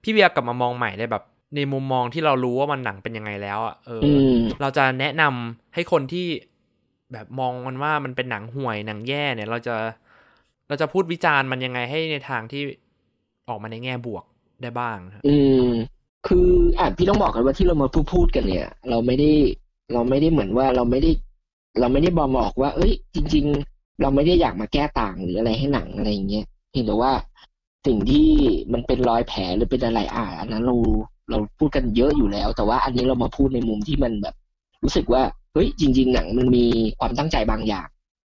[0.03, 6.27] พี่เบียร์กลับมามองใหม่ได้แบบ ในมุมมองที่เรารู้ว่ามันหนังเป็นยังไงแล้วอะเออออืมเราจะแนะนำให้คนที่
[7.13, 9.77] แบบมองมันว่ามันเป็นหนังห่วยหนังแย่เนี่ย เราจะ
[10.69, 12.63] เราจะพูดวิจารณ์มันยังไงให้ในทางที่
[13.49, 14.25] ออกมาในแง่บวก
[14.63, 15.69] ได้บ้างครับอืม
[16.27, 19.31] คืออะพี่ต้องบอกกันว่าที่เรามาพูดพูดกันเนี่ย เราไม่ได้
[19.93, 21.11] เราไม่ได้เหมือนว่าเราไม่ได้
[21.81, 27.13] เราไม่ได้บอกบอกว่า เอ้ย จริง ๆ เราไม่ได้อยากมาแก้ต่างหรืออะไรให้หนังอะไรอย่างเงี้ยเพียงแต่ว่า
[27.87, 28.29] สิ่งที่
[28.73, 30.77] มันเป็นรอยแผลหรือเป็นอะไรอะอันนั้นเรา
[31.31, 34.35] เราพูดกันเยอะอยู่แล้ว แต่ว่าอันนี้เรามาพูดในมุมที่มันแบบ
[34.83, 36.65] รู้สึกว่าเฮ้ยจริง ๆ หนังมันมี
[36.99, 37.89] ความตั้งใจบางอย่าง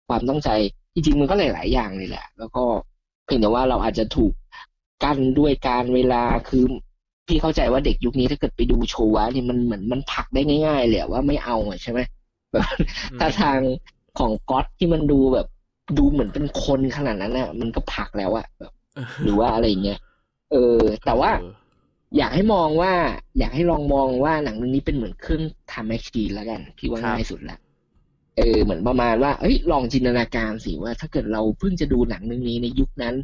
[0.09, 0.49] ความตั้งใจ
[0.93, 2.63] จริงๆมันก็หลายๆอย่างเลยแหละ แล้วก็
[3.25, 4.33] เพียงแต่ว่าเราอาจจะถูก
[5.03, 6.63] กั้นด้วยการเวลาคือ
[7.27, 11.99] พี่เข้าใจว่าเด็กยุคนี้ถ้าเกิดไปดูโชว์วะนี่มันเหมือนมันผักได้ง่ายๆเลยว่าไม่เอาใช่ไหม
[12.51, 12.65] แบบ
[13.19, 13.59] ถ้าทาง
[14.19, 15.47] ของก๊อตที่มันดูแบบ
[15.97, 18.71] ดูเหมือนเป็นคนขนาดนั้นอะมันก็ผักแล้วอะแบบ
[19.23, 19.99] หรือว่าอะไรอย่างเงี้ย
[20.51, 21.29] เออ แต่ว่า
[22.11, 22.93] อออยากให้มองว่า
[23.39, 27.57] อยากให้ลองมองว่าหนังเรื่องนี้เป็นเหมือนเครื่องทำแมชชีนแล้วกันพี่ว่าง่ายสุดละ
[28.37, 33.15] เออเหมือนประมาณว่าเอ้ยลองจินตนาการสิว่า ถ้าเกิดเราเพิ่งจะดูหนังเรื่องนี้ในยุคนั้น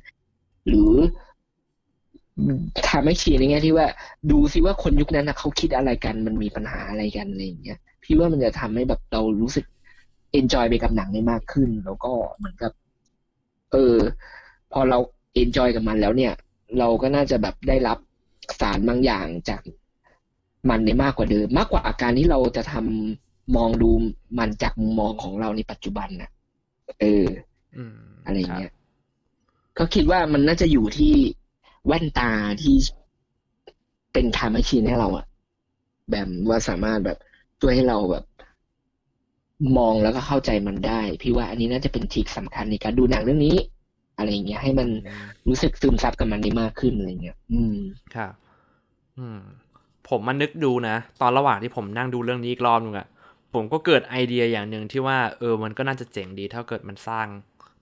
[0.68, 0.94] หรือ
[2.90, 3.88] ทำให้ชีนในแง่ที่ว่า
[4.32, 9.66] ดูซิว่าคนยุคนั้นนะเขาคิดอะไรกัน มันมีปัญหาอะไรกันอะไรอย่างเงี้ยพี่ว่ามันจะทำให้แบบเรารู้สึก
[10.32, 12.72] enjoy ไปกับหนังได้มากขึ้น แล้วก็เหมือนกับ
[13.72, 13.96] เออ
[14.72, 14.98] พอเรา
[15.36, 16.34] enjoy กับมันแล้วเนี่ย
[16.80, 17.98] เราก็น่าจะแบบได้รับ
[18.60, 19.62] สารบางอย่างจาก
[20.70, 23.90] มันในมากกว่าเดิม มากกว่าอาการที่เราจะทำมองดู
[24.38, 26.30] มันจากมุมมองของเราในปัจจุบันนะ
[27.02, 27.26] เออ
[27.78, 28.74] อืมอะไรอย่างเงี้ย
[29.78, 31.14] ก็คิดว่ามันน่าจะอยู่ที่
[31.86, 32.76] แว่นตาที่
[34.14, 35.26] เป็น time machine ให้เราอะ
[36.12, 37.18] แบบว่าสามารถแบบ
[37.62, 38.24] ช่วยให้เราแบบ
[39.78, 43.58] มองแล้วก็เข้าใจมันได้ พี่ว่าอันนี้น่าจะเป็น trick สำคัญในการดูหนังเรื่องนี้
[44.24, 47.78] อะไรเงี้ยให้มันอืมรู้สึกซึมซับกับมันได้มากขึ้นอะไรเงี้ยอืม
[48.16, 48.34] ครับ
[49.18, 49.40] อืม
[50.10, 53.08] ผมมานึกดูนะ ตอนระหว่างที่ผมนั่งดูเรื่องนี้อีกรอบนึงอะ
[53.54, 57.28] ผมก็เกิดไอเดียอย่างหนึ่งที่ว่า เออ มันก็น่าจะเจ๋งดีถ้าเกิดมันสร้าง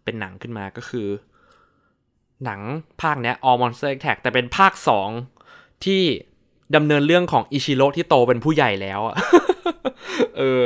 [0.03, 1.07] เป็นหนังขึ้นมาก็คือ
[2.45, 2.61] หนัง
[3.01, 5.09] ภาคเนี้ย All Monsters Attack แต่เป็นภาคสอง
[5.85, 6.01] ที่
[6.75, 9.15] ดำเนินเรื่องของอิชิโร่ที่โตเป็นผู้ใหญ่แล้วอะ
[10.37, 10.65] เออ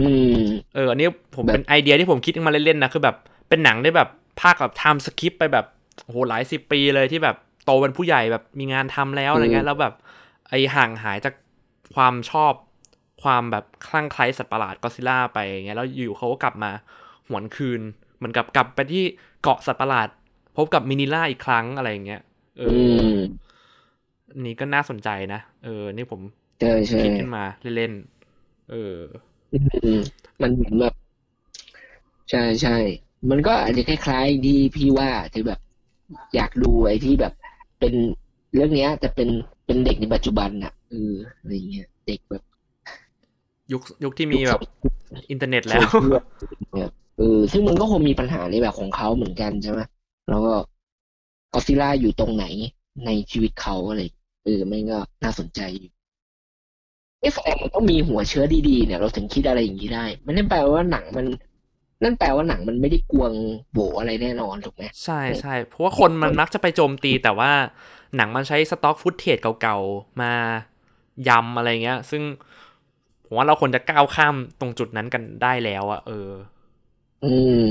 [0.00, 0.36] อืม
[0.74, 3.16] เออ อันนี้ผมแบบเป็นไอเดียที่ผมคิดขึ้นมาเล่นๆนะ คือแบบ
[3.48, 4.08] เป็นหนังได้แบบ
[4.40, 5.66] ภาคแบบ time skip ไปแบบ
[6.04, 9.94] โอ้โหหลายสิบปีเลยที่แบบโตเป็นผู้ใหญ่แบบมีงานทำแล้วอะไรเงี้ยแล้วแบบ
[10.48, 11.34] ไอห่างหายจาก
[11.94, 12.52] ความชอบ
[13.22, 16.70] ความแบบคลั่งไคล้สัตว์ประหลาดก็อดซิลล่าไปอย่างเงี้ยแล้วอยู่ๆเขาก็กลับมา
[17.28, 17.80] หวนคืน
[18.16, 19.04] เหมือนกับกลับไปที่
[19.42, 20.08] เกาะสัตว์ประหลาด
[20.56, 22.22] พบกับมินิล่าอีกครั้งอะไรอย่างเงี้ย
[22.58, 23.48] เออือม
[24.32, 26.20] อันนี้ก็น่าสนใจนะเออ นี่ผม
[26.58, 27.42] ใช่ใช่คิดขึ้นมา
[27.76, 28.96] เล่นๆเออ
[29.52, 29.56] อื
[29.98, 30.00] ม
[30.40, 30.94] มันเหมือนแบบ
[32.30, 32.76] ใช่ใช่
[33.30, 35.60] มันก็อาจจะคล้ายๆที่พี่ว่าที่แบบ
[36.34, 37.32] อยากดูไอ้ที่แบบ
[37.80, 37.94] เป็น
[38.52, 39.28] เรื่องเนี้ยแต่เป็น
[39.66, 42.42] เป็นเด็กในปัจจุบันน่ะเอออะไรเงี้ยเด็กแบบ
[43.72, 44.60] ยุคยุคที่มีแบบ
[45.30, 46.24] อินเทอร์เน็ตแล้วโซเชียล
[46.74, 49.80] เนี่ยเออซึ่งมันก็คงมีปัญหาในแบบของเขาเหมือนกันใช่ไหม
[50.28, 50.54] แล้วก็
[51.52, 52.44] ก็อดซิลล่าอยู่ตรงไหน
[53.06, 54.00] ในชีวิตเขาอะไร
[54.44, 55.92] เออไม่ก็น่าสนใจอยู่
[57.20, 61.26] เอ๊ะแสดงมันต้องมีหัวเชื้อดีๆเนี่ย เราถึงคิดอะไรอย่างนี้ได้ มันนั่นแปลว่าหนังมัน
[62.02, 63.32] นั่นแปลว่าหนังมันไม่ได้กลวง
[63.72, 67.50] โบ๋อะไรแน่นอนถูกไหมใช่ใช่เพราะว่าคนมันมักจะไปโจมตีแต่ว่า
[68.16, 70.32] หนังมันใช้ stock footage เก่าๆมา
[71.28, 72.22] ยำอะไรเงี้ย ซึ่ง
[73.24, 76.30] ผมว่าเราควรจะก้าวข้ามตรงจุดนั้นกันได้แล้วอะเออ
[77.24, 77.34] อื
[77.68, 77.70] ม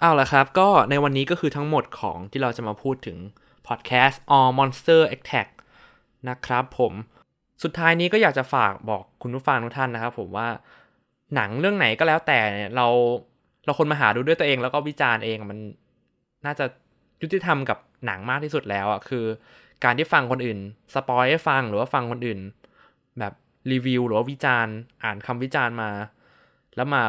[0.00, 3.16] เอาละครับ ก็ในวันนี้ก็คือทั้งหมดของที่เราจะมาพูดถึง
[3.66, 5.48] พอดแคสต์ All Monster Attack
[6.28, 6.92] นะครับผม
[7.62, 10.48] สุดท้ายนี้ก็อยากจะฝากบอกคุณผู้ฟังทุกท่านนะครับผมว่า
[11.34, 12.88] หนังเรื่องไหนก็แล้วแต่เนี่ยเรา
[13.64, 15.58] เราคนมาหาดูด้วยตัวเองแล้วก็วิจารณ์เองมัน
[16.46, 16.64] น่าจะ
[17.22, 19.24] ยุติธรรมกับหนังมากที่สุดแล้วอะคือ
[19.84, 20.58] การที่ฟังคนอื่น
[20.94, 22.40] spoil ให้ฟังหรือว่าฟังคนอื่น
[23.18, 23.32] แบบ
[23.72, 24.74] รีวิวหรือว่าวิจารณ์
[25.04, 25.90] อ่านคำวิจารณ์มา
[26.76, 27.02] แล้วมา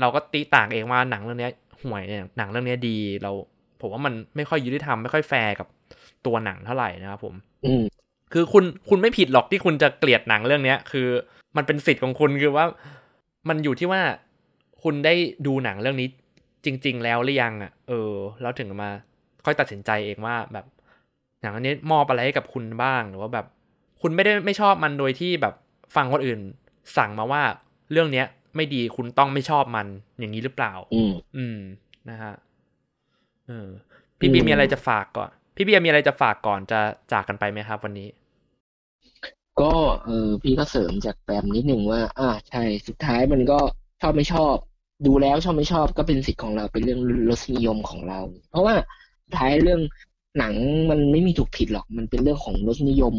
[0.00, 1.50] เราก็ตีตราเองว่าหนังเรื่องนี้
[1.82, 3.32] ห่วยเนี่ยหนังเรื่องนี้ดีเรา
[3.80, 5.68] ผมว่ามันไม่ค่อยยุติธรรมไม่ค่อยแฟร์กับ
[6.26, 7.72] ตัวหนังเท่าไหร่นะครับผมอื
[8.32, 11.08] คือคุณคุณไม่ผิดหรอกที่คุณจะเกลียดหนังเรื่องเนี้ย คือ
[11.56, 12.66] มันเป็นสิทธิ์ของคุณคือว่า
[13.48, 14.00] มันอยู่ที่ว่า
[14.82, 15.14] คุณได้
[15.46, 16.08] ดูหนังเรื่องนี้
[16.64, 18.90] จริง ๆ แล้วหรือยังอะเออ แล้วถึงมา
[19.44, 20.66] ค่อยตัดสินใจเองว่าแบบ
[21.42, 23.46] หนังเรื่องนี้มอบอะไรให้กับคุณบ้างหรือว่าแบบ
[24.02, 25.54] คุณไม่ได้ไม่ชอบมันโดยที่แบบ
[25.96, 26.40] ฟังคนอื่น
[26.96, 27.42] สั่งมาว่า
[27.92, 29.86] เรื่องเนี้ย ไม่ดีคุณต้องไม่ชอบมัน
[30.18, 31.58] อย่างนี้หรือเปล่า อืมอืม
[32.10, 32.34] นะฮะ
[33.46, 33.68] เออ
[34.18, 36.80] พี่บีอืมมีอะไรจะฝากก่อน พี่เบียร์มีอะไรจะฝากก่อนจะ
[37.12, 38.08] จากกันไปไหมครับ วันนี้
[39.60, 39.72] ก็
[40.04, 43.58] เออพี่ก็เสริมจากแปมนิดหนึ่งว่า อ่าใช่สุดท้ายมันก็
[44.00, 44.56] ชอบไม่ชอบ
[45.06, 48.74] ดูแล้วชอบไม่ชอบก็เป็นสิทธิ์ของเราเป็นเรื่องรสนิยมของเรา เพราะว่า
[49.36, 49.80] ท้ายเรื่อง
[50.38, 50.54] หนัง
[50.90, 53.14] มันไม่มีถูกผิดหรอกมันเป็นเรื่องของรสนิยม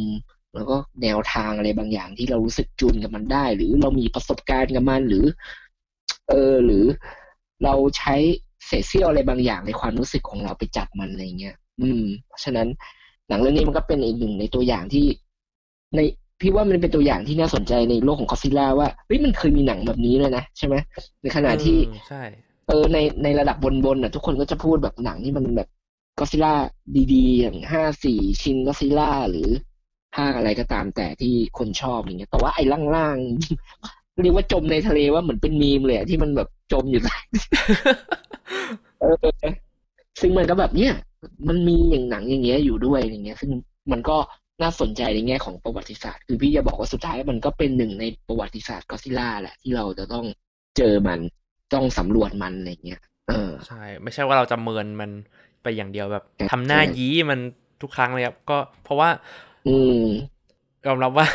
[0.55, 5.25] แล้วก็แนวทางอะไรบางอย่างที่เรารู้สึกจูนกับมันได้ หรือเรามีประสบการณ์กับมันหรือ
[6.29, 6.85] เออหรือ
[7.63, 8.15] เราใช้
[8.65, 12.67] เศษเสี้ยวอะไรบางอย่างในความรู้สึกของเราไปจับมันอะไรเงี้ย อืม เพราะฉะนั้น
[13.27, 15.05] หนังเรื่องนี้มันก็เป็นอีกหนึ่งในตัวอย่างที่
[15.95, 15.99] ใน
[16.39, 20.75] พี่ว่ามันเป็นตัวอย่างที่น่าสนใจในโลกของก็ซิล่าว่าเฮ้ยมันเคยมีหนังแบบนี้เลยนะใช่ไหม
[21.21, 22.23] ในขณะที่เออใช่
[22.67, 25.67] เออในในระดับบนบนๆน่ะ ทุกคนก็จะพูดแบบหนังที่มันแบบ
[26.19, 26.53] ก็ซิล่า
[27.13, 29.47] ดีๆ อย่างห้าสี่ชินก็ซิล่าหรือ
[30.15, 32.63] ภาคอะไรก็ตามแต่ที่คนชอบอย่างเงี้ย แต่ว่าไอ้
[32.95, 37.15] ล่างๆ เรียกว่าจมในทะเลว่าเหมือนเป็นมีมเลยอะที่มันแบบจมอยู่ใต้
[38.99, 39.15] เออ
[40.21, 40.93] ซึ่งมันก็แบบเนี้ย
[41.47, 43.51] มันมีอย่างหนังอย่างเงี้ยอยู่ด้วยอย่างเงี้ย ซึ่ง
[43.91, 44.17] มันก็
[44.61, 50.25] น่าสนใจในแง่ของประวัติศาสตร์ คือพี่จะบอกว่าสุดท้ายมันก็เป็นหนึ่งในประวัติศาสตร์ก็ซิล่าแหละที่เราจะต้อง
[50.77, 51.19] เจอมัน
[51.73, 55.11] ต้องสำรวจมันอะไรเงี้ยเออใช่ ไม่ใช่ว่าเราจะเมินมัน
[55.61, 57.39] ไปอย่างเดียวแบบใช่ทำหน้ายี้มัน
[57.81, 59.09] ทุกครั้งเลยครับ ก็เพราะว่า
[59.67, 60.05] อืม
[60.85, 61.27] ยอมรับว่า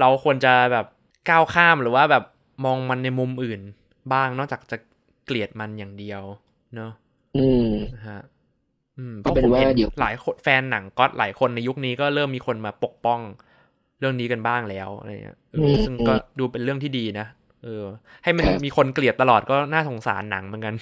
[0.00, 0.86] เราควรจะแบบ
[1.30, 2.24] ก้าวข้ามหรือว่าแบบ
[2.64, 3.60] มองมันในมุมอื่น
[4.12, 4.76] บ้างนอกจากจะ
[5.24, 6.22] เกลียดมันอย่างเดียว
[6.74, 6.92] เนอะ
[7.36, 8.35] อืมนะฮะอืม
[9.24, 13.20] ก็เป็นพระผมว่าห็เดี๋ยวหลายคนแฟนหนังก็หลายคนในยุคนี้ก็เริ่มมีคนมาปกป้อง
[13.98, 17.26] เรื่องนี้กันบ้างแล้วอะไรเงี้ยเออซึ่งก็ดูเป็นเรื่องที่ดีนะ
[17.64, 17.84] เออ
[18.24, 20.74] ให้มันมีคนเกลียดตลอดก็น่าสงสารหนังเหมือนกัน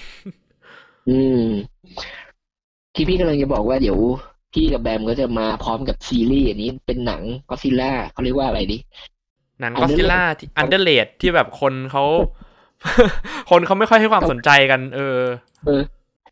[1.07, 1.41] อืม
[2.95, 3.97] ที่พี่กำลังจะบอกว่าเดี๋ยว
[4.53, 8.77] พี่กับแบมก็จะมาพร้อมกับซีรีส์อันนี้เป็นหนังก็ซิล่าเขาเรียกว่าอะไรดิ
[9.61, 12.03] หนังก็นเดอร์ซิลล่าที่ underrated ที่แบบคนเขา
[13.49, 15.19] คนเขาไม่ค่อยให้ความสนใจกัน เออ
[15.65, 15.81] เออ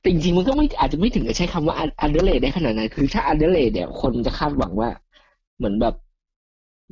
[0.04, 4.90] แต่จริงๆมันก็ไม่อาจจะไม่ถึงกับใช้คำว่า underrated ได้ขนาดนั้น คือถ้า underrated เนี่ยคนจะคาดหวังว่า
[5.58, 5.96] เหมือนแบบ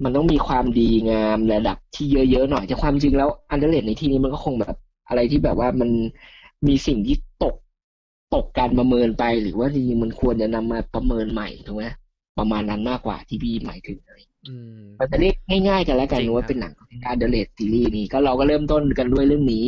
[0.04, 4.76] มันต้องมีความดีงามระดับที่เยอะๆหน่อยแต่ความจริงแล้ว underrated ในที่นี้มันก็คงแบบ
[5.08, 5.90] อะไรที่แบบว่ามัน
[6.68, 7.56] มีสิ่งที่ตก
[8.36, 11.86] ตกการประเมินไปหรือว่าจริงๆมันควรจะนำมาประเมินใหม่ถูกไหม
[12.38, 15.36] ประมาณนั้นมากกว่าที่พี่หมายถึงอะไรอืมเราจะเรียก
[15.68, 16.74] ง่ายๆกันแล้วกันจริงว่าครับเป็นหนัง
[17.06, 19.66] underrated ซีรีส์นี้ก็เราก็เริ่มต้นกันด้วยเรื่องนี้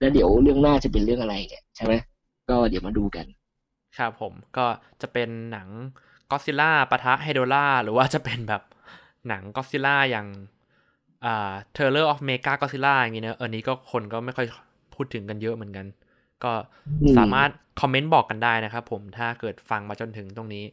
[0.00, 1.94] แล้วเดี๋ยวเรื่องหน้าจะเป็นเรื่องอะไรเนี่ยใช่ไหม
[2.50, 3.26] ก็เดี๋ยวมาดูกัน
[3.98, 4.66] ครับผมก็
[5.02, 5.68] จะเป็นหนัง
[6.30, 8.62] ก็อดซิลล่าปะทะเฮโดราหรือว่าจะเป็นแบบ
[9.28, 10.26] หนังก็อดซิลล่าอย่าง
[11.24, 14.46] อ่า Terror of Mechagodzilla อย่างนี้เนอะเออนี้ก็คนก็ไม่ค่อย
[14.94, 15.86] พูดถึงกันเยอะเหมือนกัน
[16.44, 16.52] ก็
[17.02, 17.50] อืมสามารถ
[17.80, 20.64] คอมเมนต์บอกกันได้นะครับผมถ้าเกิดฟังมาจนถึงตรงนี้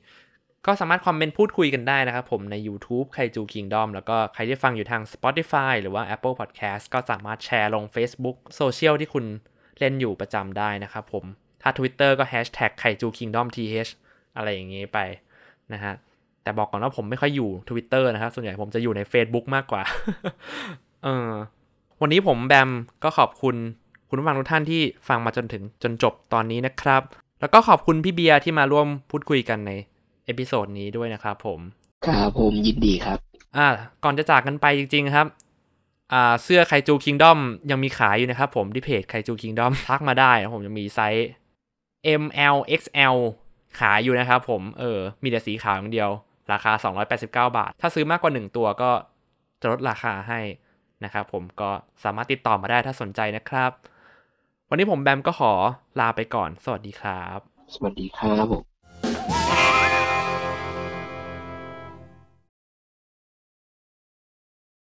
[0.65, 9.25] ก็สามารถคอมเมนต์พูดคุยกันได้นะครับผมใน YouTube ไคจู Kingdom แล้วก็ใครที่ฟังอยู่ทาง Spotify หรือว่า Apple Podcast ก็สามารถแชร์ลง Facebook โซเชียลที่คุณ
[9.79, 11.25] เล่นอยู่ประจำได้นะครับผม
[11.61, 13.91] ถ้า Twitter ก็ Hashtag ไคจู Kingdom th
[14.35, 14.99] อะไรอย่างนี้ไป
[15.73, 15.93] นะฮะ
[16.43, 19.83] แต่บอกก่อนว่าผมไม่ค่อยอยู่ Twitter นะครับ ส่วนใหญ่ผมจะอยู่ใน Facebook มากกว่า
[21.03, 21.31] เออ
[22.01, 22.69] วันนี้ผมแบม
[23.03, 23.55] ก็ขอบคุณ
[24.09, 27.01] คุณผู้ฟังทุกท่านที่ฟังมาจนถึงจนจบตอนนี้นะครับ
[27.39, 29.71] แล้วก็ขอบคุณพี่เบียร์ที่มาร่วมพูดคุยกันใน
[30.25, 31.59] episode นี้ด้วยนะครับผม
[32.05, 33.19] ครับผมยินดีครับ
[33.57, 33.67] อ่า
[34.03, 35.27] ก่อนจะจากกันไปจริง ๆ ครับ
[36.13, 37.39] อ่า เสื้อไคจูคิงดอม
[37.71, 41.27] ยังมีขายอยู่นะครับผมที่เพจไคจูคิงดอมทักมาได้นะผมจะมี size
[42.21, 42.23] M
[42.55, 42.81] L X
[43.15, 43.17] L
[43.79, 46.09] ขายอยู่นะครับผม เออ มีแต่สีขาวอย่างเดียว
[46.51, 46.71] ราคา
[47.09, 48.91] 289 บาท ถ้าซื้อมากกว่า 1 ตัวก็
[49.61, 50.39] จะลดราคาให้
[51.03, 51.71] นะครับผม ก็
[52.03, 53.71] สามารถติดต่อมาได้ถ้าสนใจนะครับ
[54.69, 55.53] วันนี้ผมแบมก็ขอ
[55.99, 57.39] ลาไปก่อน สวัสดีครับ
[57.75, 58.63] สวัสดีครับผม